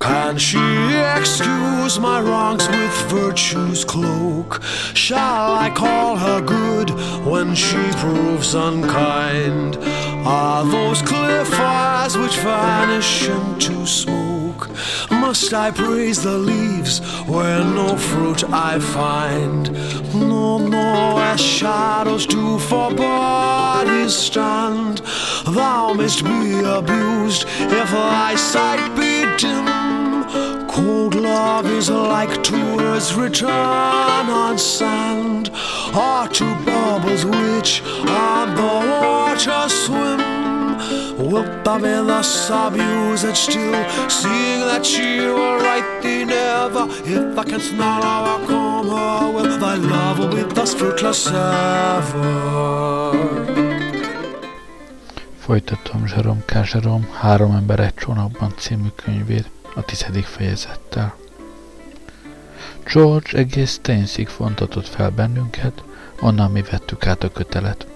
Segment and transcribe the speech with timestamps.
[0.00, 0.58] Can she
[1.18, 4.62] excuse my wrongs with virtue's cloak?
[4.94, 6.88] Shall I call her good
[7.26, 9.76] when she proves unkind?
[10.26, 14.70] Are those clear fires which vanish into smoke?
[15.10, 19.70] Must I praise the leaves where no fruit I find?
[20.14, 25.02] No, no, as shadows do for bodies stand.
[25.46, 29.79] Thou mayst be abused if thy sight be dim.
[30.70, 35.50] Cold love is like tears return on sand,
[35.94, 40.20] or two bubbles which on the water swim.
[41.18, 46.86] Wilt thou be thus abused and still, seeing that she will right thee never?
[47.04, 52.30] If thou canst not overcome her with thy love, will be thus fruitless ever.
[55.44, 56.52] Folytatom Zserom K.
[57.12, 61.14] Három ember egy csónakban című könyvét a tizedik fejezettel.
[62.92, 65.82] George egész Stainsig fontatott fel bennünket,
[66.20, 67.86] onnan mi vettük át a kötelet.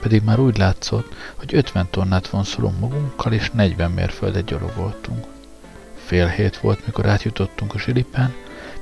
[0.00, 5.26] Pedig már úgy látszott, hogy 50 tonnát vonszolunk magunkkal, és 40 mérföldet gyalogoltunk.
[6.04, 8.34] Fél hét volt, mikor átjutottunk a zsilipán,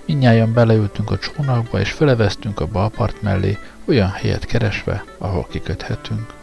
[0.07, 6.35] Mindnyájan beleültünk a csónakba, és feleveztünk a balpart mellé, olyan helyet keresve, ahol kiköthetünk.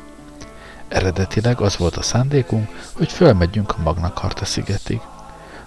[0.88, 5.02] Eredetileg az volt a szándékunk, hogy fölmegyünk a Magna Carta szigetig.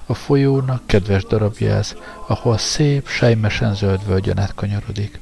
[0.06, 1.94] A folyónak kedves darabja ez,
[2.26, 5.20] ahol szép, sejmesen zöld völgyön átkanyarodik.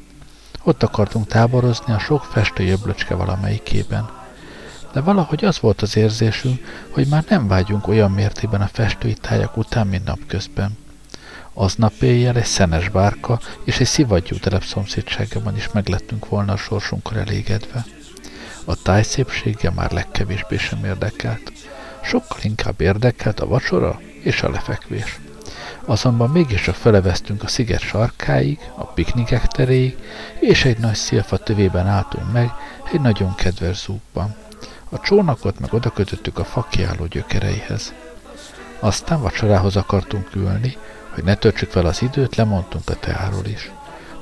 [0.63, 4.11] Ott akartunk táborozni a sok festő öblöcske valamelyikében.
[4.93, 9.57] De valahogy az volt az érzésünk, hogy már nem vágyunk olyan mértében a festői tájak
[9.57, 10.79] után, mint napközben.
[11.53, 17.19] Aznap éjjel egy szenes bárka és egy szivattyú telep szomszédságában is meglettünk volna a sorsunkkal
[17.19, 17.85] elégedve.
[18.65, 21.53] A táj szépsége már legkevésbé sem érdekelt.
[22.03, 25.19] Sokkal inkább érdekelt a vacsora és a lefekvés.
[25.85, 29.97] Azonban mégis a feleveztünk a sziget sarkáig, a piknikek teréig,
[30.41, 32.51] és egy nagy szilfa tövében álltunk meg,
[32.93, 34.35] egy nagyon kedves zúgban.
[34.89, 37.93] A csónakot meg oda kötöttük a fakiálló gyökereihez.
[38.81, 40.77] Aztán vacsorához akartunk ülni,
[41.11, 43.71] hogy ne töltsük fel az időt, lemondtunk a teáról is.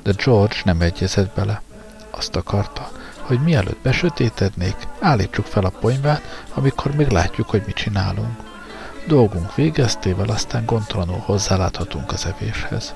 [0.02, 1.62] De George nem egyezett bele.
[2.10, 2.90] Azt akarta,
[3.20, 8.51] hogy mielőtt besötétednék, állítsuk fel a ponyvát, amikor még látjuk, hogy mit csinálunk.
[9.06, 12.94] Dolgunk végeztével aztán gondtalanul hozzáláthatunk az evéshez.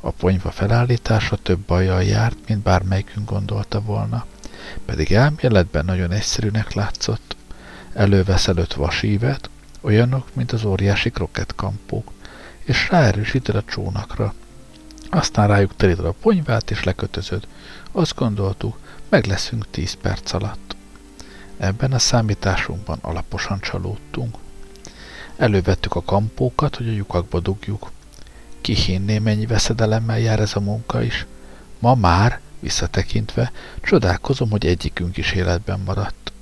[0.00, 4.26] A ponyva felállítása több bajjal járt, mint bármelyikünk gondolta volna,
[4.84, 7.36] pedig elméletben nagyon egyszerűnek látszott.
[7.92, 9.50] Előveszel öt vasívet,
[9.80, 12.12] olyanok, mint az óriási kroketkampók,
[12.64, 14.34] és ráerősíted a csónakra.
[15.10, 17.46] Aztán rájuk teríted a ponyvát, és lekötözöd.
[17.92, 18.78] Azt gondoltuk,
[19.08, 20.76] meg leszünk tíz perc alatt.
[21.56, 24.36] Ebben a számításunkban alaposan csalódtunk.
[25.38, 27.90] Elővettük a kampókat, hogy a lyukakba dugjuk.
[28.60, 31.26] Ki hinné, mennyi veszedelemmel jár ez a munka is.
[31.78, 36.32] Ma már, visszatekintve, csodálkozom, hogy egyikünk is életben maradt.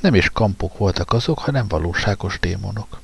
[0.00, 3.00] Nem is kampok voltak azok, hanem valóságos démonok.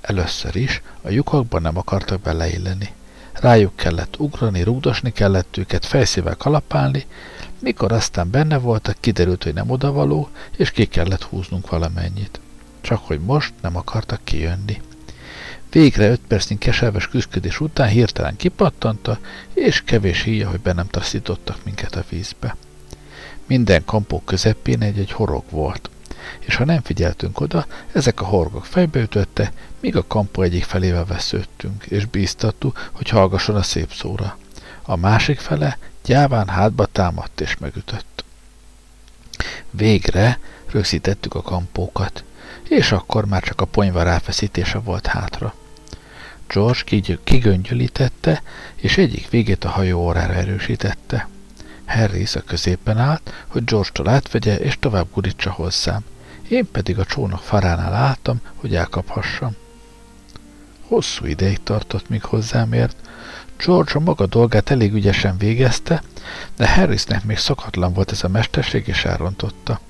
[0.00, 2.92] Először is a lyukakban nem akartak beleilleni.
[3.32, 7.06] Rájuk kellett ugrani, rúgdosni kellett őket, fejszével kalapálni,
[7.58, 12.40] mikor aztán benne voltak, kiderült, hogy nem odavaló, és ki kellett húznunk valamennyit
[12.82, 14.80] csak hogy most nem akartak kijönni.
[15.70, 19.18] Végre öt percnyi keserves küzdködés után hirtelen kipattanta,
[19.54, 22.56] és kevés híja, hogy be nem taszítottak minket a vízbe.
[23.46, 25.90] Minden kampó közepén egy-egy horog volt,
[26.38, 31.84] és ha nem figyeltünk oda, ezek a horgok fejbeütötte, míg a kampó egyik felével vesződtünk,
[31.84, 34.38] és bíztattuk, hogy hallgasson a szép szóra.
[34.82, 38.24] A másik fele gyáván hátba támadt és megütött.
[39.70, 40.38] Végre
[40.70, 42.24] rögzítettük a kampókat
[42.68, 45.54] és akkor már csak a ponyva ráfeszítése volt hátra.
[46.46, 48.42] George kigöngyölítette,
[48.74, 51.28] és egyik végét a hajó órára erősítette.
[51.86, 56.04] Harris a középen állt, hogy George-tól átvegye, és tovább gurítsa hozzám.
[56.48, 59.56] Én pedig a csónak faránál álltam, hogy elkaphassam.
[60.86, 62.96] Hosszú ideig tartott, míg hozzám ért.
[63.56, 66.02] George a maga dolgát elég ügyesen végezte,
[66.56, 69.80] de Harrisnek még szokatlan volt ez a mesterség, és elrontotta.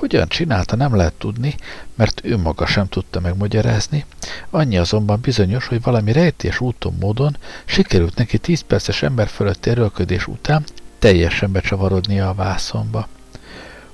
[0.00, 1.54] Hogyan csinálta, nem lehet tudni,
[1.94, 4.04] mert ő maga sem tudta megmagyarázni,
[4.50, 10.26] annyi azonban bizonyos, hogy valami rejtés úton módon sikerült neki 10 perces ember fölötti erőlködés
[10.26, 10.64] után
[10.98, 13.08] teljesen becsavarodnia a vászonba.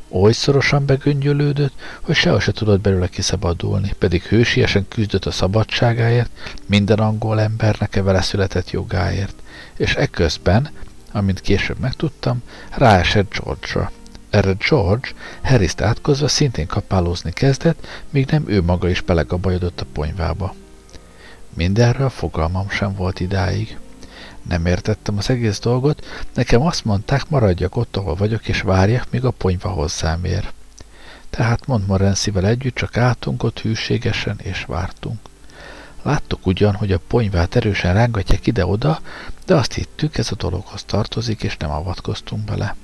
[0.09, 6.31] Oly szorosan begöngyölődött, hogy sehol se tudott belőle kiszabadulni, pedig hősiesen küzdött a szabadságáért,
[6.67, 9.35] minden angol embernek e vele született jogáért,
[9.77, 10.71] és ekközben,
[11.13, 13.91] amint később megtudtam, ráesett George-ra.
[14.37, 15.09] Erre George,
[15.43, 20.55] Harris-t átkozva szintén kapálózni kezdett, míg nem ő maga is belegabajodott a ponyvába.
[21.55, 23.79] Mindenről fogalmam sem volt idáig.
[24.49, 29.25] Nem értettem az egész dolgot, nekem azt mondták, maradjak ott, ahol vagyok, és várjak, míg
[29.25, 30.53] a ponyva hozzám ér.
[31.31, 35.19] Tehát mond Morensivel együtt csak álltunk ott hűségesen, és vártunk.
[36.03, 39.01] Láttuk ugyan, hogy a ponyvát erősen rángatják ide-oda,
[39.47, 42.77] de azt hittük, ez a dologhoz tartozik, és nem avatkoztunk bele.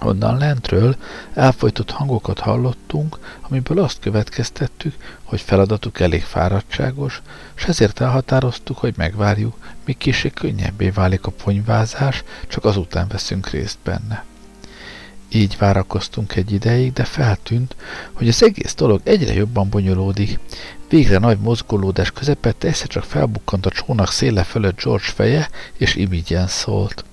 [0.00, 0.96] Onnan lentről
[1.34, 7.22] elfolytott hangokat hallottunk, amiből azt következtettük, hogy feladatuk elég fáradtságos,
[7.56, 13.78] és ezért elhatároztuk, hogy megvárjuk, míg kicsi könnyebbé válik a ponyvázás, csak azután veszünk részt
[13.84, 14.24] benne.
[15.28, 17.76] Így várakoztunk egy ideig, de feltűnt,
[18.12, 20.38] hogy az egész dolog egyre jobban bonyolódik.
[20.88, 26.46] Végre nagy mozgolódás közepette egyszer csak felbukkant a csónak széle fölött George feje, és imigyen
[26.46, 27.04] szólt.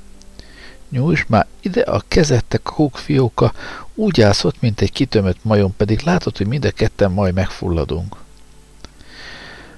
[0.93, 3.53] Nyújts már ide a kezette kókfióka,
[3.93, 8.15] úgy állsz ott, mint egy kitömött majom, pedig látod, hogy mind a ketten majd megfulladunk.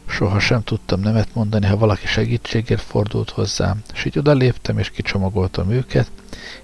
[0.05, 5.71] Soha sem tudtam nemet mondani, ha valaki segítségért fordult hozzám, és így odaléptem és kicsomagoltam
[5.71, 6.11] őket.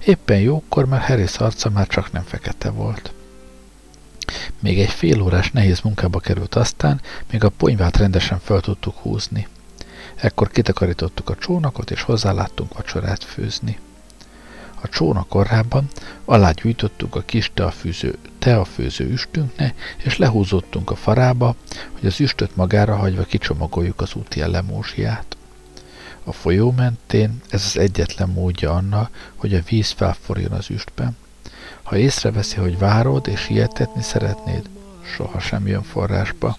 [0.06, 3.12] Éppen jókor, mert Harris arca már csak nem fekete volt.
[4.59, 7.01] Még egy fél órás nehéz munkába került aztán,
[7.31, 9.48] még a ponyvát rendesen fel tudtuk húzni.
[10.15, 13.77] Ekkor kitakarítottuk a csónakot, és hozzáláttunk vacsorát főzni.
[14.81, 15.87] A csónak korrában
[16.25, 21.55] alágyújtottuk a kis teafűző, teafőző üstünkne, és lehúzottunk a farába,
[21.91, 25.37] hogy az üstöt magára hagyva kicsomagoljuk az úti elemózsiát.
[26.23, 31.17] A folyó mentén ez az egyetlen módja annak, hogy a víz felforjon az üstben.
[31.83, 34.69] Ha észreveszi, hogy várod és ilyetetni szeretnéd,
[35.15, 36.57] sohasem jön forrásba.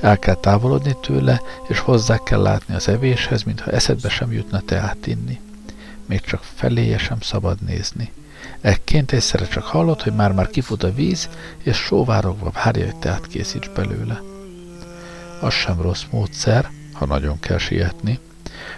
[0.00, 5.06] El kell távolodni tőle, és hozzá kell látni az evéshez, mintha eszedbe sem jutna teát
[5.06, 5.40] inni
[6.06, 8.12] még csak feléje sem szabad nézni.
[8.60, 11.28] Ekként egyszerre csak hallod, hogy már-már kifut a víz,
[11.62, 14.20] és sóvárogva várja, hogy teát készíts belőle.
[15.40, 18.18] Az sem rossz módszer, ha nagyon kell sietni,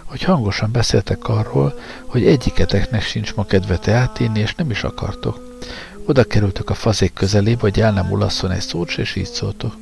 [0.04, 5.56] hogy hangosan beszéltek arról, hogy egyiketeknek sincs ma kedve teát inni, és nem is akartok.
[6.06, 9.76] Oda kerültek a fazék közelébe, hogy el nem ulasszon egy szót, és így szóltok.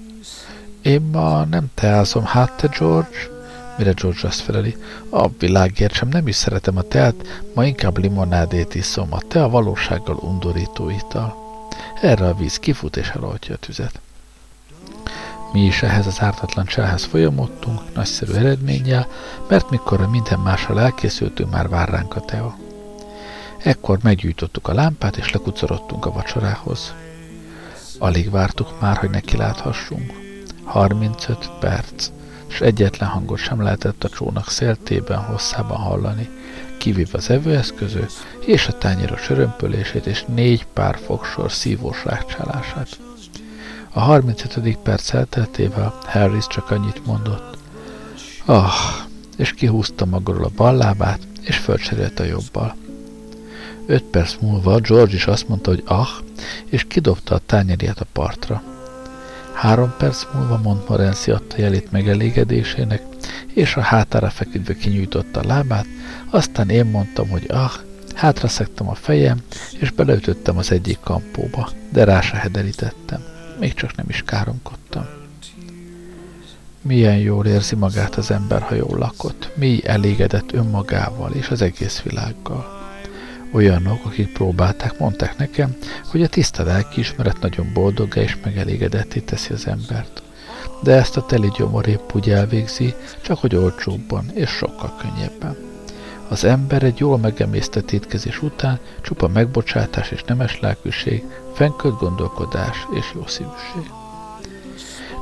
[0.83, 3.36] Én ma nem teázom, hát te George?
[3.79, 4.77] Mire George azt feleli,
[5.11, 9.49] a világért sem nem is szeretem a teát, ma inkább limonádét iszom, a te a
[9.49, 11.37] valósággal undorító ital.
[12.01, 14.01] Erre a víz kifut és eloltja a tüzet.
[15.53, 19.07] Mi is ehhez az ártatlan cselhez folyamodtunk, nagyszerű eredménnyel,
[19.49, 22.57] mert mikor minden mással elkészültünk, már vár ránk a tea.
[23.59, 26.95] Ekkor meggyújtottuk a lámpát, és lekucorodtunk a vacsorához.
[27.99, 30.13] Alig vártuk már, hogy neki láthassunk.
[30.65, 32.11] 35 perc
[32.49, 36.29] és egyetlen hangot sem lehetett a csónak széltében, hosszában hallani,
[36.79, 38.07] kivéve az evőeszköző
[38.47, 42.99] és a tányéros örömpölését és négy pár fogsor szívós rákcsálását.
[43.93, 44.77] A 35.
[44.83, 47.59] perc elteltével Harris csak annyit mondott.
[48.45, 48.73] Ah,
[49.37, 52.77] és kihúzta magadról a bal lábát, és fölcserélt a jobbal.
[53.87, 56.09] Öt perc múlva George is azt mondta, hogy ah,
[56.65, 58.63] és kidobta a tányérját a partra.
[59.57, 63.03] Három perc múlva Mont Morency adta jelét megelégedésének,
[63.55, 65.87] és a hátára feküdve kinyújtotta a lábát,
[66.31, 67.71] aztán én mondtam, hogy ah,
[68.15, 69.43] hátra szektem a fejem,
[69.81, 73.21] és beleütöttem az egyik kampóba, de rá se hederítettem.
[73.61, 75.07] Még csak nem is káromkodtam.
[76.83, 82.01] Milyen jól érzi magát az ember, ha jól lakott, mi elégedett önmagával és az egész
[82.01, 82.76] világgal.
[83.57, 85.77] Olyanok, akik próbálták, mondták nekem,
[86.11, 90.23] hogy a tiszta lelkiismeret nagyon boldogá és megelégedetté teszi az embert.
[90.83, 95.57] De ezt a teli gyomor épp úgy elvégzi, csak hogy olcsóbban és sokkal könnyebben.
[96.29, 103.13] Az ember egy jól megemésztett étkezés után csupa megbocsátás és nemes lelkűség, fenkölt gondolkodás és
[103.15, 103.91] jószívűség.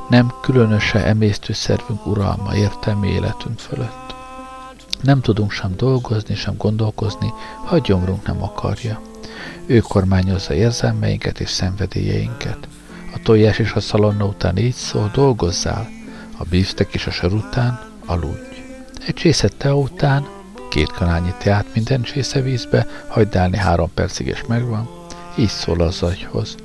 [0.09, 4.04] Nem különösen emésztőszervünk uralma értelmi életünk fölött.
[5.05, 7.33] Nem tudunk sem dolgozni, sem gondolkozni,
[7.65, 9.01] ha a gyomrunk nem akarja.
[9.65, 12.67] Ő kormányozza érzelmeinket és szenvedélyeinket.
[13.13, 15.89] A tojás és a szalonna után így szól, dolgozzál,
[16.37, 18.63] a bíftek és a sor után aludj.
[19.07, 20.27] Egy csészet te után,
[20.69, 24.89] két kanálnyi teát minden csésze vízbe, hagyd állni három percig és megvan.
[25.37, 26.55] Így szól az agyhoz.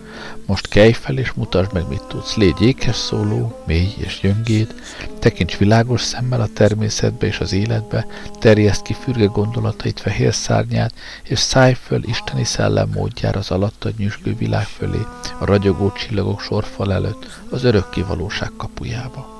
[0.46, 2.34] Most kelj fel és mutasd meg, mit tudsz.
[2.34, 4.74] Légy ékes szóló, mély és gyöngéd,
[5.18, 8.06] tekints világos szemmel a természetbe és az életbe,
[8.38, 14.34] terjeszt ki fürge gondolatait fehér szárnyát, és szállj föl isteni szellem módjára az alattad nyüzsgő
[14.36, 15.00] világ fölé,
[15.38, 19.38] a ragyogó csillagok sorfal előtt, az örökké valóság kapujába.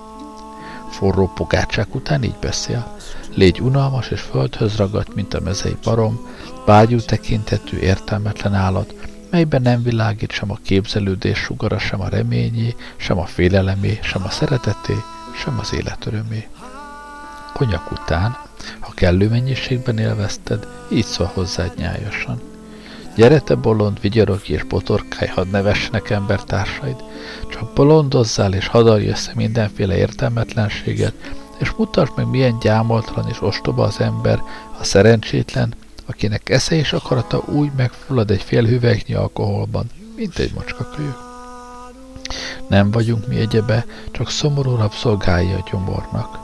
[0.90, 2.96] Forró pogácsák után így beszél.
[3.34, 6.28] Légy unalmas és földhöz ragadt, mint a mezei parom,
[6.66, 8.94] vágyú tekintetű, értelmetlen állat,
[9.30, 14.30] melyben nem világít sem a képzelődés sugara, sem a reményé, sem a félelemé, sem a
[14.30, 14.94] szereteté,
[15.42, 16.48] sem az életörömé.
[17.52, 18.36] Konyak után,
[18.80, 22.40] ha kellő mennyiségben élvezted, így szól hozzád nyájasan.
[23.16, 26.96] Gyere te bolond, vigyorok és botorkáj, hadd nevessenek embertársaid.
[27.50, 31.14] Csak bolondozzál és hadd össze mindenféle értelmetlenséget,
[31.58, 34.42] és mutasd meg, milyen gyámoltalan és ostoba az ember,
[34.80, 35.74] a szerencsétlen,
[36.10, 39.86] akinek esze és akarata úgy megfullad egy fél hüvelyknyi alkoholban,
[40.16, 41.18] mint egy macskakölyök.
[42.68, 46.38] Nem vagyunk mi egyebe, csak szomorú rabszolgálja a gyomornak.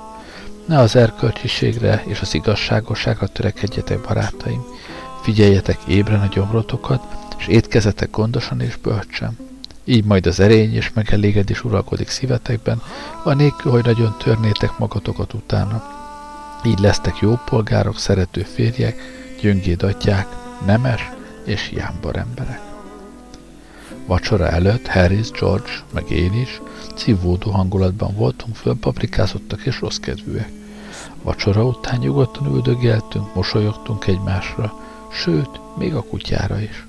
[0.66, 4.64] Ne az erkölcsiségre és az igazságosságra törekedjetek, barátaim.
[5.22, 7.02] Figyeljetek ébren a gyomrotokat,
[7.38, 9.38] és étkezetek gondosan és bölcsen.
[9.84, 12.82] Így majd az erény és megelégedés uralkodik szívetekben,
[13.24, 15.82] anélkül, hogy nagyon törnétek magatokat utána.
[16.64, 20.26] Így lesztek jó polgárok, szerető férjek, gyöngéd atyák,
[20.66, 21.10] nemes
[21.44, 22.60] és jámbor emberek.
[24.06, 26.60] Vacsora előtt Harris, George, meg én is
[26.96, 30.50] szívódó hangulatban voltunk, fölpaprikázottak és rossz kedvűek.
[31.22, 34.80] Vacsora után nyugodtan üldögéltünk, mosolyogtunk egymásra,
[35.12, 36.86] sőt, még a kutyára is.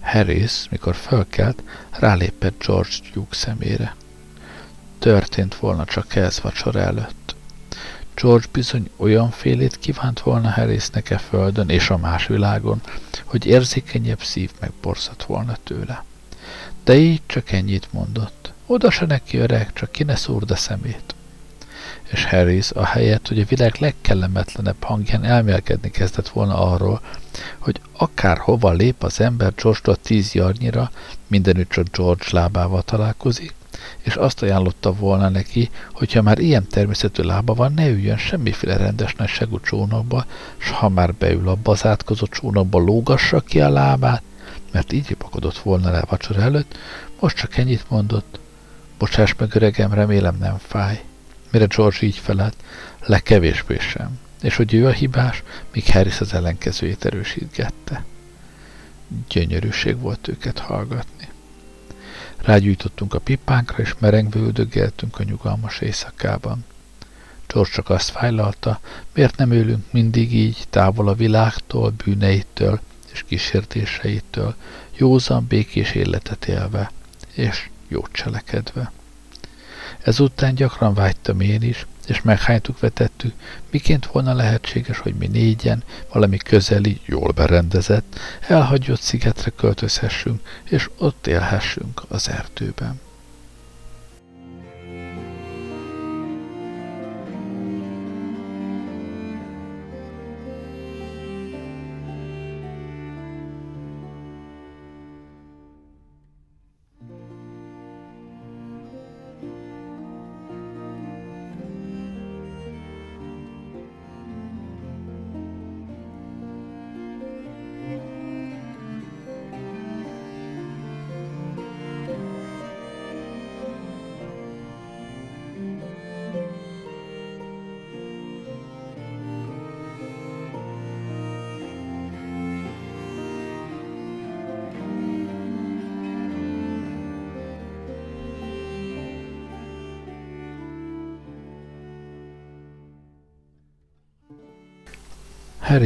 [0.00, 3.94] Harris, mikor fölkelt, rálépett George tyúk szemére.
[4.98, 7.19] Történt volna csak ez vacsora előtt.
[8.22, 12.80] George bizony olyan félét kívánt volna Harrisnek e földön és a más világon,
[13.24, 16.04] hogy érzékenyebb szív megborzat volna tőle.
[16.84, 18.52] De így csak ennyit mondott.
[18.66, 21.14] Oda se neki öreg, csak ki ne szúrd a szemét.
[22.10, 27.00] És Harris a helyet, hogy a világ legkellemetlenebb hangján elmélkedni kezdett volna arról,
[27.58, 30.90] hogy akár hova lép az ember George-tól tíz jarnyira,
[31.26, 33.54] mindenütt csak George lábával találkozik,
[34.02, 39.14] és azt ajánlotta volna neki, hogyha már ilyen természetű lába van, ne üljön semmiféle rendes
[39.14, 40.26] nagyságú csónakba,
[40.58, 44.22] s ha már beül abba az átkozott csónakba, lógassa ki a lábát,
[44.72, 46.78] mert így ripakodott volna le vacsora előtt,
[47.20, 48.38] most csak ennyit mondott.
[48.98, 51.04] Bocsáss meg, öregem, remélem nem fáj.
[51.50, 52.56] Mire George így felelt,
[53.00, 55.42] legkevésbé sem, és hogy ő a hibás,
[55.72, 58.04] míg Harris az ellenkezőjét erősítgette.
[59.28, 61.19] Gyönyörűség volt őket hallgatni.
[62.42, 66.64] Rágyújtottunk a pipánkra, és merengve üldögéltünk a nyugalmas éjszakában.
[67.46, 68.80] George csak azt fájlalta,
[69.14, 72.80] miért nem élünk mindig így, távol a világtól, bűneitől,
[73.12, 74.54] és kísértéseitől,
[74.96, 76.90] józan, békés életet élve,
[77.32, 78.92] és jót cselekedve.
[80.02, 83.34] Ezután gyakran vágytam én is, és meghánytuk vetettük,
[83.70, 91.26] miként volna lehetséges, hogy mi négyen, valami közeli, jól berendezett, elhagyott szigetre költözhessünk, és ott
[91.26, 93.00] élhessünk az erdőben.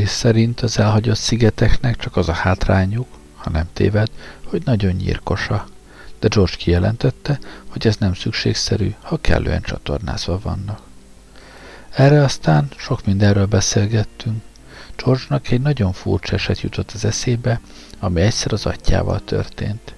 [0.05, 3.07] Harris szerint az elhagyott szigeteknek csak az a hátrányuk,
[3.37, 4.11] ha nem téved,
[4.45, 5.67] hogy nagyon nyírkosa.
[6.19, 10.81] De George kijelentette, hogy ez nem szükségszerű, ha kellően csatornázva vannak.
[11.91, 14.43] Erre aztán sok mindenről beszélgettünk.
[14.97, 17.61] George-nak egy nagyon furcsa eset jutott az eszébe,
[17.99, 19.95] ami egyszer az atyával történt.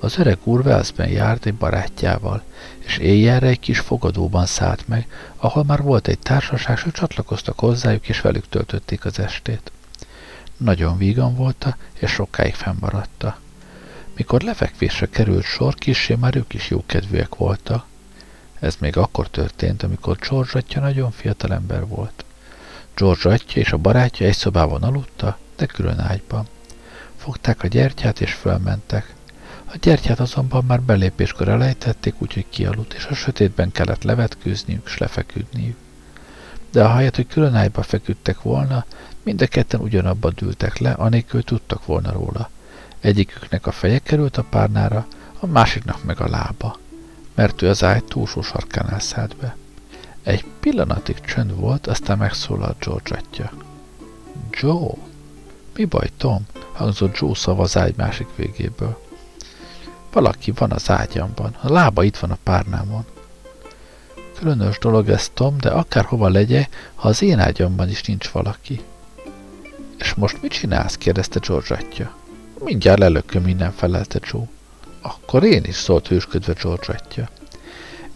[0.00, 2.42] Az öreg úr Velszben járt egy barátjával,
[2.78, 8.08] és éjjelre egy kis fogadóban szállt meg, ahol már volt egy társaság, és csatlakoztak hozzájuk,
[8.08, 9.72] és velük töltötték az estét.
[10.56, 13.38] Nagyon vígan volta, és sokáig fennmaradta.
[14.16, 17.84] Mikor lefekvésre került sor, kissé már ők is jókedvűek voltak.
[18.60, 22.24] Ez még akkor történt, amikor George atya nagyon fiatal ember volt.
[22.94, 26.46] George atya és a barátja egy szobában aludta, de külön ágyban.
[27.16, 29.16] Fogták a gyertyát és fölmentek.
[29.72, 35.76] A gyertyát azonban már belépéskor elejtették, úgyhogy kialudt, és a sötétben kellett levetkőzniük és lefeküdniük.
[36.70, 38.84] De ahelyett, hogy külön ágyba feküdtek volna,
[39.22, 42.50] mind a ketten ugyanabba dültek le, anélkül tudtak volna róla.
[43.00, 45.06] Egyiküknek a feje került a párnára,
[45.40, 46.78] a másiknak meg a lába,
[47.34, 49.56] mert ő az ágy túlsó sarkán elszállt be.
[50.22, 53.52] Egy pillanatig csönd volt, aztán megszólalt George atya.
[54.50, 54.94] Joe?
[55.76, 56.46] Mi baj, Tom?
[56.72, 59.07] hangzott Joe szava az ágy másik végéből.
[60.12, 61.56] Valaki van az ágyamban.
[61.60, 63.04] A lába itt van a párnámon.
[64.38, 68.80] Különös dolog ez, Tom, de akárhova legye, ha az én ágyamban is nincs valaki.
[69.98, 70.96] És most mit csinálsz?
[70.96, 72.14] kérdezte George atya.
[72.64, 74.48] Mindjárt lelököm minden felelte Joe.
[75.00, 77.28] Akkor én is szólt hősködve George atya.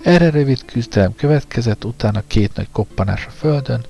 [0.03, 3.85] Erre rövid küzdelem következett, utána két nagy koppanás a földön,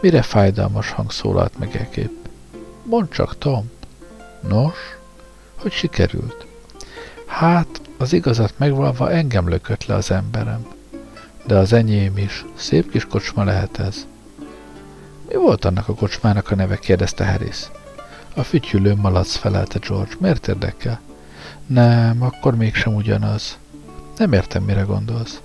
[0.00, 2.10] mire fájdalmas hang szólalt meg ekép.
[2.82, 3.70] Mondd csak, Tom.
[4.48, 4.76] Nos,
[5.54, 6.46] hogy sikerült?
[7.34, 10.66] Hát, az igazat megvalva engem lökött le az emberem.
[11.46, 12.44] De az enyém is.
[12.54, 14.06] Szép kis kocsma lehet ez.
[15.28, 16.76] Mi volt annak a kocsmának a neve?
[16.76, 17.56] kérdezte Harris.
[18.34, 20.12] A fütyülő malac felelte George.
[20.18, 21.00] Miért érdekel?
[21.66, 23.58] Nem, akkor mégsem ugyanaz.
[24.16, 25.40] Nem értem, mire gondolsz.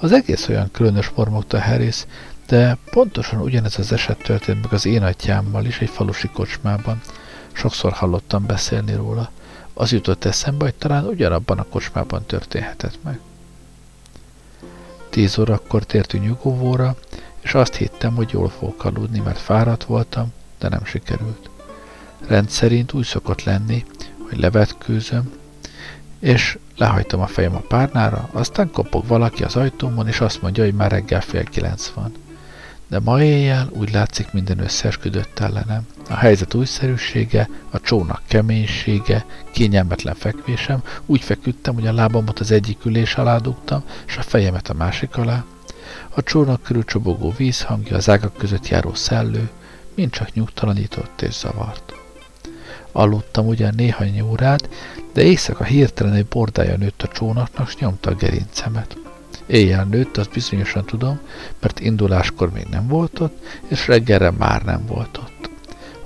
[0.00, 2.04] Az egész olyan különös mormogta Harris,
[2.46, 7.00] de pontosan ugyanez az eset történt meg az én atyámmal is egy falusi kocsmában.
[7.52, 9.30] Sokszor hallottam beszélni róla.
[9.78, 13.18] Az jutott eszembe, hogy talán ugyanabban a kocsmában történhetett meg.
[15.10, 16.96] Tíz órakor tértünk nyugovóra,
[17.40, 21.50] és azt hittem, hogy jól fogok aludni, mert fáradt voltam, de nem sikerült.
[22.26, 23.84] Rendszerint úgy szokott lenni,
[24.28, 25.32] hogy levetkőzöm,
[26.18, 30.74] és lehajtom a fejem a párnára, aztán kopog valaki az ajtómon, és azt mondja, hogy
[30.74, 32.12] már reggel fél kilenc van
[32.86, 35.86] de ma éjjel úgy látszik minden összeesküdött ellenem.
[36.08, 42.84] A helyzet újszerűsége, a csónak keménysége, kényelmetlen fekvésem, úgy feküdtem, hogy a lábamat az egyik
[42.84, 45.44] ülés alá dugtam, és a fejemet a másik alá.
[46.14, 49.50] A csónak körül csobogó vízhangja, az ágak között járó szellő,
[49.94, 51.94] mind csak nyugtalanított és zavart.
[52.92, 54.68] Aludtam ugyan néhány órát,
[55.12, 58.96] de éjszaka hirtelen egy bordája nőtt a csónaknak, s nyomta a gerincemet.
[59.46, 61.20] Éjjel nőtt, azt bizonyosan tudom,
[61.60, 65.35] mert induláskor még nem volt ott, és reggelre már nem volt ott.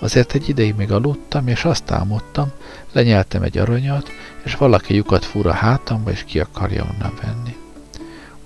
[0.01, 2.51] Azért egy ideig még aludtam, és azt álmodtam,
[2.93, 4.11] lenyeltem egy aranyat,
[4.45, 7.57] és valaki lyukat fúr a hátamba, és ki akarja onnan venni.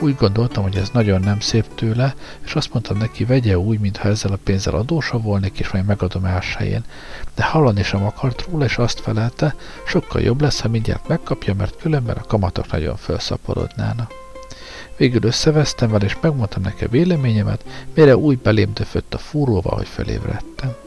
[0.01, 4.09] Úgy gondoltam, hogy ez nagyon nem szép tőle, és azt mondtam neki, vegye úgy, mintha
[4.09, 6.85] ezzel a pénzzel adósa volnék, és majd megadom elsőjén.
[7.35, 9.55] De hallani sem akart róla, és azt felelte,
[9.87, 14.13] sokkal jobb lesz, ha mindjárt megkapja, mert különben a kamatok nagyon felszaporodnának.
[14.97, 17.65] Végül összevesztem vele, és megmondtam neki a véleményemet,
[17.95, 20.84] mire úgy belém döfött a fúróval, hogy felébredtem.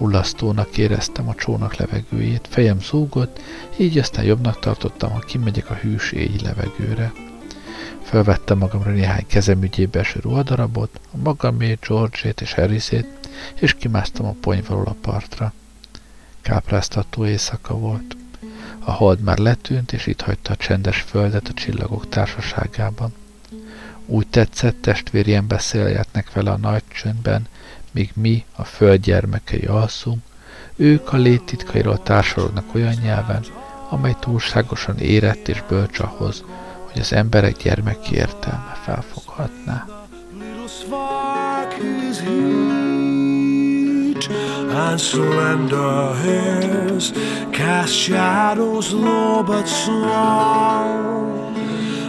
[0.00, 3.40] Fullasztónak éreztem a csónak levegőjét, fejem zúgott,
[3.76, 7.12] így aztán jobbnak tartottam, ha kimegyek a hűs éj levegőre.
[8.02, 13.06] Felvettem magamra néhány kezem ügyébe eső ruhadarabot, a magamét, George-ét és Harrisét,
[13.54, 15.52] és kimásztam a ponyvalól a partra.
[16.40, 18.16] Kápráztató éjszaka volt.
[18.78, 23.14] A hold már letűnt, és itt hagyta a csendes földet a csillagok társaságában.
[24.06, 27.46] Úgy tetszett, testvérien beszéljetnek vele a nagy csöndben,
[27.92, 30.22] míg mi, a föld gyermekei alszunk,
[30.76, 33.44] ők a létttitkairól társalognak olyan nyelven,
[33.88, 36.44] amely túlságosan érett és bölcs ahhoz,
[36.90, 39.86] hogy az emberek gyermeki értelme felfoghatná.
[44.90, 47.12] and slender hairs
[47.52, 51.49] cast shadows low but strong.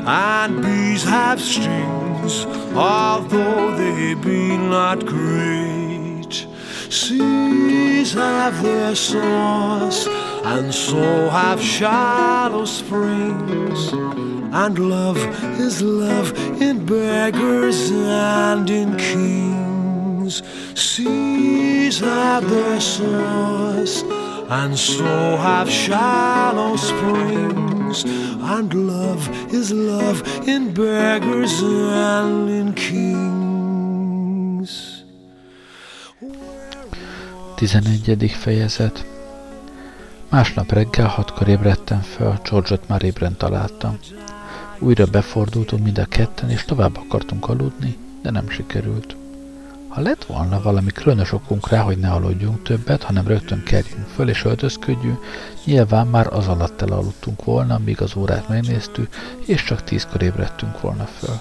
[0.03, 6.47] And bees have stings, although they be not great.
[6.89, 10.07] Seas have their source,
[10.43, 13.93] and so have shallow springs.
[14.53, 15.17] And love
[15.59, 20.41] is love in beggars and in kings.
[20.73, 24.01] Seas have their source,
[24.49, 27.80] and so have shallow springs.
[28.41, 33.41] And love is love in beggars and in kings.
[37.59, 38.31] 11.
[38.31, 39.05] fejezet
[40.29, 43.99] Másnap reggel hatkor ébredtem fel, George-ot már ébren találtam.
[44.79, 49.15] Újra befordultunk mind a ketten, és tovább akartunk aludni, de nem sikerült.
[49.91, 54.29] Ha lett volna valami különös okunk rá, hogy ne aludjunk többet, hanem rögtön kerjünk föl
[54.29, 55.19] és öltözködjünk,
[55.65, 59.13] nyilván már az alatt elaludtunk volna, míg az órát megnéztük,
[59.45, 61.35] és csak tízkor ébredtünk volna föl.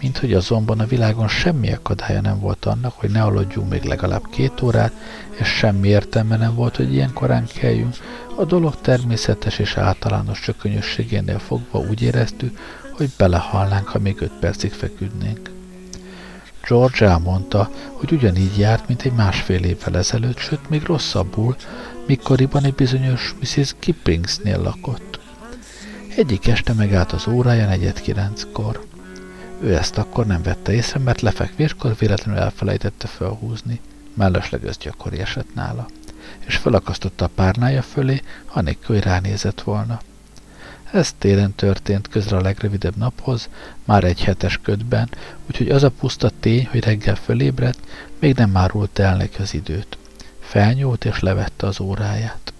[0.00, 4.28] Mint hogy azonban a világon semmi akadálya nem volt annak, hogy ne aludjunk még legalább
[4.30, 4.92] két órát,
[5.30, 7.96] és semmi értelme nem volt, hogy ilyen korán keljünk,
[8.36, 12.58] a dolog természetes és általános csökönyösségénél fogva úgy éreztük,
[12.96, 15.53] hogy belehalnánk, ha még öt percig feküdnénk.
[16.68, 21.56] George elmondta, hogy ugyanígy járt, mint egy másfél évvel ezelőtt, sőt még rosszabbul,
[22.06, 23.74] mikkoriban egy bizonyos Mrs.
[23.78, 25.20] Kippingsnél lakott.
[26.16, 28.84] Egyik este megállt az órája negyed kilenckor.
[29.60, 33.80] Ő ezt akkor nem vette észre, mert lefekvéskor véletlenül elfelejtette felhúzni.
[34.14, 35.86] Mellesleg ez gyakori esett nála.
[36.46, 38.22] És felakasztotta a párnája fölé,
[38.52, 40.00] anélkül, hogy ránézett volna.
[40.94, 43.48] Ez télen történt közre a legrövidebb naphoz,
[43.84, 45.08] már egy hetes ködben,
[45.46, 47.78] úgyhogy az a puszta tény, hogy reggel fölébredt,
[48.18, 49.98] még nem márult el neki az időt.
[50.40, 52.52] Felnyúlt és levette az óráját.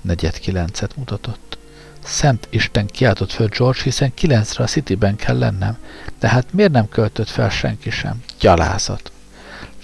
[0.00, 1.58] Negyed kilencet mutatott.
[2.04, 5.76] Szent Isten kiáltott föl George, hiszen kilencre a Cityben kell lennem,
[6.18, 8.22] de hát miért nem költött fel senki sem?
[8.40, 9.12] Gyalázat!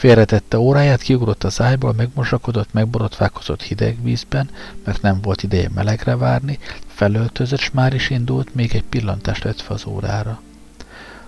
[0.05, 4.51] Félretette óráját, kiugrott az ágyból, megmosakodott, megborotválkozott hideg vízben,
[4.85, 9.61] mert nem volt ideje melegre várni, felöltözött, s már is indult, még egy pillantást vett
[9.61, 10.40] fel az órára.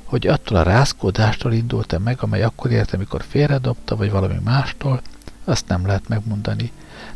[0.05, 5.01] Hogy attól a rázkódástól indult-e meg, amely akkor érte, mikor félredobta, vagy valami mástól,
[5.45, 6.73] azt nem lehet megmondani.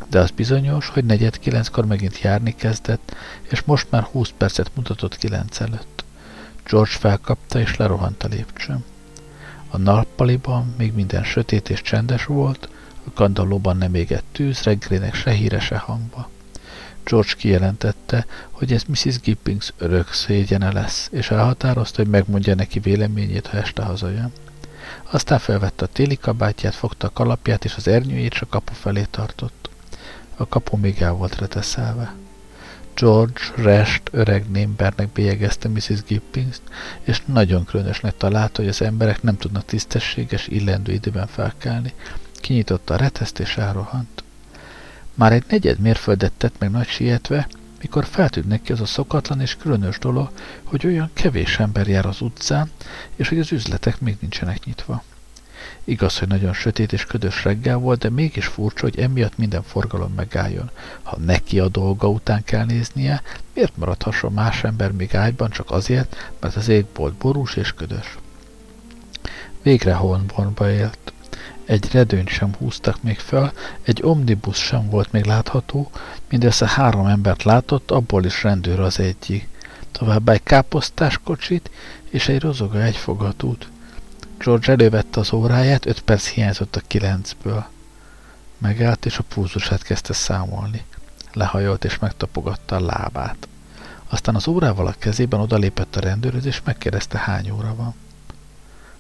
[0.09, 3.15] De az bizonyos, hogy negyed kilenckor megint járni kezdett,
[3.51, 6.05] és most már húsz percet mutatott kilenc előtt.
[6.67, 8.85] George felkapta és lerohant a lépcsőn.
[9.71, 12.69] A nappaliban még minden sötét és csendes volt,
[13.05, 16.29] a kandallóban nem égett tűz, reggelének se híre, se hangba.
[17.05, 19.21] George kijelentette, hogy ez Mrs.
[19.21, 24.33] Gippings örök szégyene lesz, és elhatározta, hogy megmondja neki véleményét, ha este hazajön.
[25.11, 29.71] Aztán felvette a téli kabátját, fogta a kalapját és az ernyőjét, a kapu felé tartott.
[30.37, 32.15] A kapu még el volt reteszelve.
[33.01, 36.03] George Rest öreg némbernek bélyegezte Mrs.
[36.07, 36.57] Gippings,
[37.01, 41.95] és nagyon különösnek találta, hogy az emberek nem tudnak tisztességes, illendő időben felkelni.
[42.35, 44.25] Kinyitotta a reteszt és elrohant.
[45.15, 47.49] Már egy negyed mérföldet tett meg nagy sietve,
[47.81, 50.31] mikor feltűnt neki az a szokatlan és különös dolog,
[50.65, 52.71] hogy olyan kevés ember jár az utcán,
[53.17, 55.03] és hogy az üzletek még nincsenek nyitva.
[55.85, 60.13] Igaz, hogy nagyon sötét és ködös reggel volt, de mégis furcsa, hogy emiatt minden forgalom
[60.13, 60.71] megálljon.
[61.03, 63.23] Ha neki a dolga után kell néznie,
[63.55, 68.19] miért maradhasson más ember még ágyban csak azért, mert az égbolt borús és ködös?
[69.63, 71.13] Végre Holnbornba élt.
[71.65, 75.91] Egy redőnyt sem húztak még fel, egy omnibus sem volt még látható,
[76.29, 79.49] mindössze három embert látott, abból is rendőr az egyik.
[79.93, 81.71] Továbbá egy káposztás kocsit
[82.11, 83.69] és egy rozoga egyfogatút.
[84.45, 87.67] George elővette az óráját, öt perc hiányzott a kilencből.
[88.59, 90.85] Megállt, és a púzusát kezdte számolni.
[91.33, 93.49] Lehajolt, és megtapogatta a lábát.
[94.09, 97.95] Aztán az órával a kezében odalépett a rendőrhöz, és megkérdezte, hány óra van.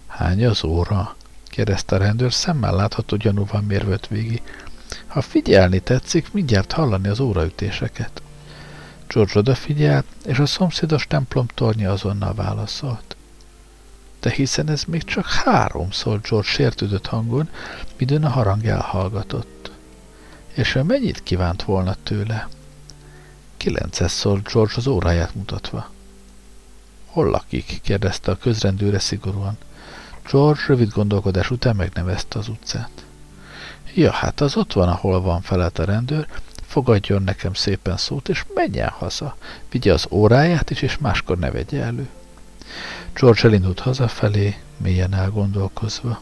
[0.06, 1.16] Hány az óra?
[1.44, 4.42] kérdezte a rendőr, szemmel látható gyanúval mérvött végig.
[5.06, 8.22] Ha figyelni tetszik, mindjárt hallani az óraütéseket.
[9.06, 13.16] George odafigyelt, és a szomszédos templom tornya azonnal válaszolt.
[14.20, 17.48] De hiszen ez még csak három, szólt George sértődött hangon,
[17.98, 19.70] midőn a harang elhallgatott.
[20.52, 22.48] És ő mennyit kívánt volna tőle?
[23.56, 25.90] Kilences szólt George az óráját mutatva.
[27.06, 27.80] Hol lakik?
[27.82, 29.58] kérdezte a közrendőre szigorúan.
[30.30, 33.04] George rövid gondolkodás után megnevezte az utcát.
[33.94, 36.26] Ja, hát az ott van, ahol van, felelt a rendőr,
[36.66, 39.36] fogadjon nekem szépen szót, és menjen haza.
[39.70, 42.08] Vigye az óráját is, és máskor ne vegye elő.
[43.14, 46.20] George elindult hazafelé, mélyen elgondolkozva.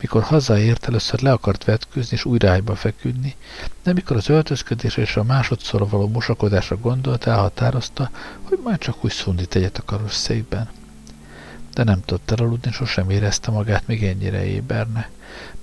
[0.00, 3.34] Mikor hazaért, először le akart vetkőzni és újra ágyba feküdni,
[3.82, 8.10] de mikor az öltözködésre és a másodszor való mosakodásra gondolt, elhatározta,
[8.42, 10.68] hogy majd csak úgy szundít egyet a karosszékben.
[11.74, 15.08] De nem tudta elaludni, sosem érezte magát még ennyire éberne.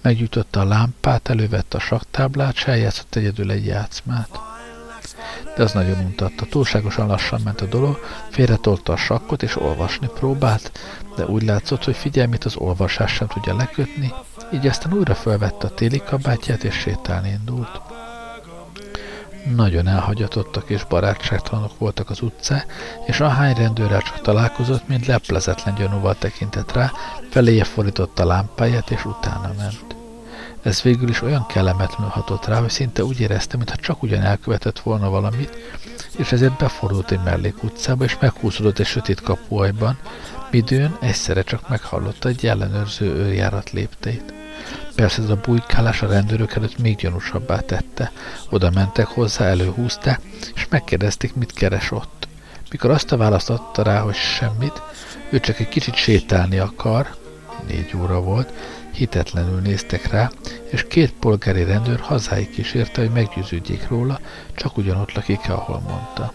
[0.02, 4.51] Meggyújtotta a lámpát, elővette a saktáblát, s eljátszott egyedül egy játszmát
[5.56, 6.46] de az nagyon untatta.
[6.46, 10.72] Túlságosan lassan ment a dolog, félretolta a sakkot és olvasni próbált,
[11.16, 14.14] de úgy látszott, hogy figyelmét az olvasás sem tudja lekötni,
[14.54, 17.82] így aztán újra felvette a téli kabátját és sétálni indult.
[19.56, 22.66] Nagyon elhagyatottak és barátságtalanok voltak az utcá,
[23.06, 26.92] és ahány rendőrrel csak találkozott, mint leplezetlen gyanúval tekintett rá,
[27.30, 30.01] feléje fordította a lámpáját, és utána ment.
[30.62, 34.80] Ez végül is olyan kellemetlenül hatott rá, hogy szinte úgy érezte, mintha csak ugyan elkövetett
[34.80, 35.58] volna valamit,
[36.18, 39.98] és ezért befordult egy mellékutcába, és meghúzódott egy sötét kapuajban,
[40.52, 44.34] midőn egyszerre csak meghallotta egy ellenőrző őrjárat lépteit.
[44.96, 48.12] Persze ez a bujkálás a rendőrök előtt még gyanúsabbá tette.
[48.50, 50.22] Oda mentek hozzá, előhúzták,
[50.56, 52.28] és megkérdezték, mit keres ott.
[52.72, 54.82] Mikor azt a választ adta rá, hogy semmit,
[55.30, 57.16] ő csak egy kicsit sétálni akar,
[57.68, 58.54] négy óra volt,
[58.94, 60.32] hitetlenül néztek rá,
[60.72, 64.20] és két polgári rendőr hazáig kísérte, hogy meggyőződjék róla,
[64.56, 66.34] csak ugyanott lakik-e, ahol mondta.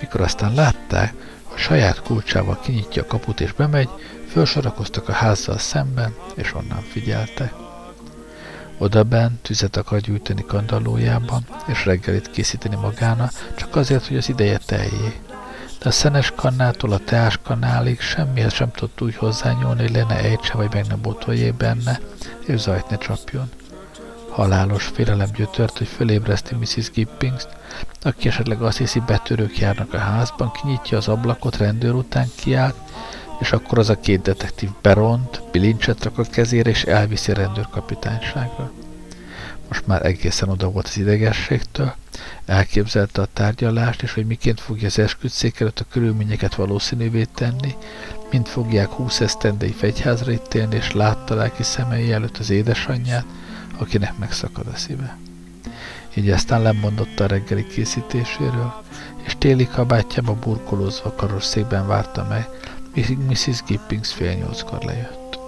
[0.00, 3.88] Mikor aztán látták, hogy saját kulcsával kinyitja a kaput és bemegy,
[4.26, 7.52] felsorakoztak a házzal szemben, és onnan figyeltek.
[8.78, 15.25] Odaben tüzet akar gyújtani kandallójában, és reggelit készíteni magána, csak azért, hogy az ideje teljé
[15.78, 20.54] de a szenes kannától a teás kannálig semmihez sem tudott úgy hozzányúlni, hogy lenne ejtse
[20.54, 22.00] vagy meg ne botoljé benne,
[22.46, 23.50] és zajt ne csapjon.
[24.30, 26.90] Halálos félelem gyötört, hogy fölébreszti Mrs.
[26.90, 27.46] Gippings,
[28.02, 32.74] aki esetleg azt hiszi, betörők járnak a házban, kinyitja az ablakot, rendőr után kiáll,
[33.40, 38.70] és akkor az a két detektív beront, bilincset rak a kezére, és elviszi a rendőrkapitányságra.
[39.68, 41.94] Most már egészen oda volt az idegességtől,
[42.46, 47.74] elképzelte a tárgyalást, és hogy miként fogja az esküdszék előtt a körülményeket valószínűvé tenni,
[48.30, 53.24] mint fogják húsz esztendei fegyházra ítélni, és látta lelki szemei előtt az édesanyját,
[53.78, 55.16] akinek megszakad a szíve.
[56.14, 58.82] Így aztán lemondotta a reggeli készítéséről,
[59.24, 62.48] és téli kabátjába burkolózva karosszékben várta meg,
[62.94, 63.62] míg Mrs.
[63.66, 65.38] Gippings fél nyolckor lejött.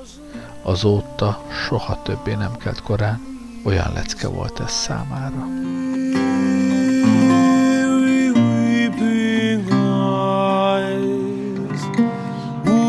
[0.63, 5.47] Azóta soha többé nem kelt korán, olyan lecke volt ez számára.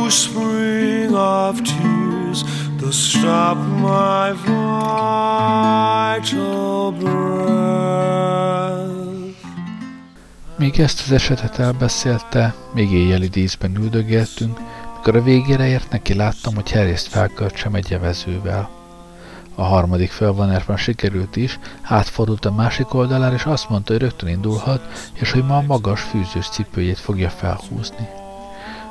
[0.09, 2.43] spring of tears
[2.79, 4.31] to stop my
[6.19, 7.29] vital breath.
[10.57, 14.59] Míg ezt az esetet elbeszélte, még éjjeli díszben üldögéltünk,
[14.95, 18.78] mikor a végére ért neki láttam, hogy Harris felköltsem egy evezővel.
[19.59, 25.09] A harmadik felvonásban sikerült is, átfordult a másik oldalára, és azt mondta, hogy rögtön indulhat,
[25.13, 28.07] és hogy ma a magas fűzős cipőjét fogja felhúzni.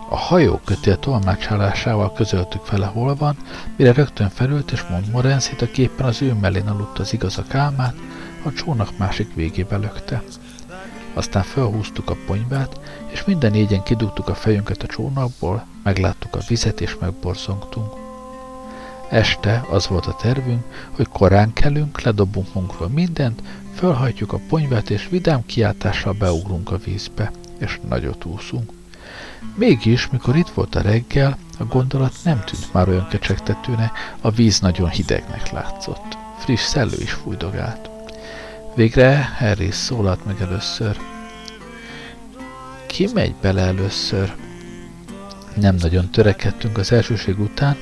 [0.08, 3.36] A hajó kötél tolmácsálásával közöltük vele hol van,
[3.76, 7.44] mire rögtön felült, és mond Morenszit, aki éppen az ő mellén aludt az igaz a
[7.48, 7.94] kálmát,
[8.44, 10.22] a csónak másik végébe lökte.
[11.14, 16.80] Aztán felhúztuk a ponyvát, és minden négyen kidugtuk a fejünket a csónakból, megláttuk a vizet
[16.80, 18.07] és megborzongtunk.
[19.08, 23.42] Este az volt a tervünk, hogy korán kelünk, ledobunk munkról mindent,
[23.74, 28.72] felhajtjuk a ponyvát, és vidám kiáltással beugrunk a vízbe, és nagyot úszunk.
[29.54, 33.90] Mégis, mikor itt volt a reggel, a gondolat nem tűnt már olyan kecsegtetőnek,
[34.20, 36.16] a víz nagyon hidegnek látszott.
[36.38, 37.90] Friss szellő is fújdogált.
[38.74, 40.96] Végre Harry szólalt meg először.
[42.86, 44.34] Ki megy bele először?
[45.54, 47.76] Nem nagyon törekedtünk az elsőség után,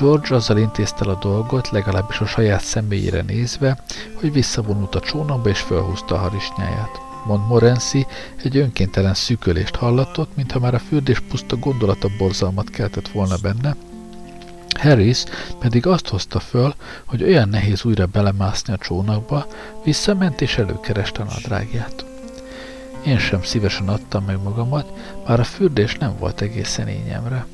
[0.00, 3.78] George azzal intézte a dolgot, legalábbis a saját személyére nézve,
[4.14, 7.00] hogy visszavonult a csónakba és felhúzta a harisnyáját.
[7.26, 8.06] Mond Morency
[8.42, 13.76] egy önkéntelen szűkölést hallatott, mintha már a fürdés puszta gondolata borzalmat keltett volna benne,
[14.76, 15.24] Harris
[15.58, 19.46] pedig azt hozta föl, hogy olyan nehéz újra belemászni a csónakba,
[19.84, 22.04] visszament és előkereste a nadrágját.
[23.06, 24.92] Én sem szívesen adtam meg magamat,
[25.26, 27.46] bár a fürdés nem volt egészen ényemre.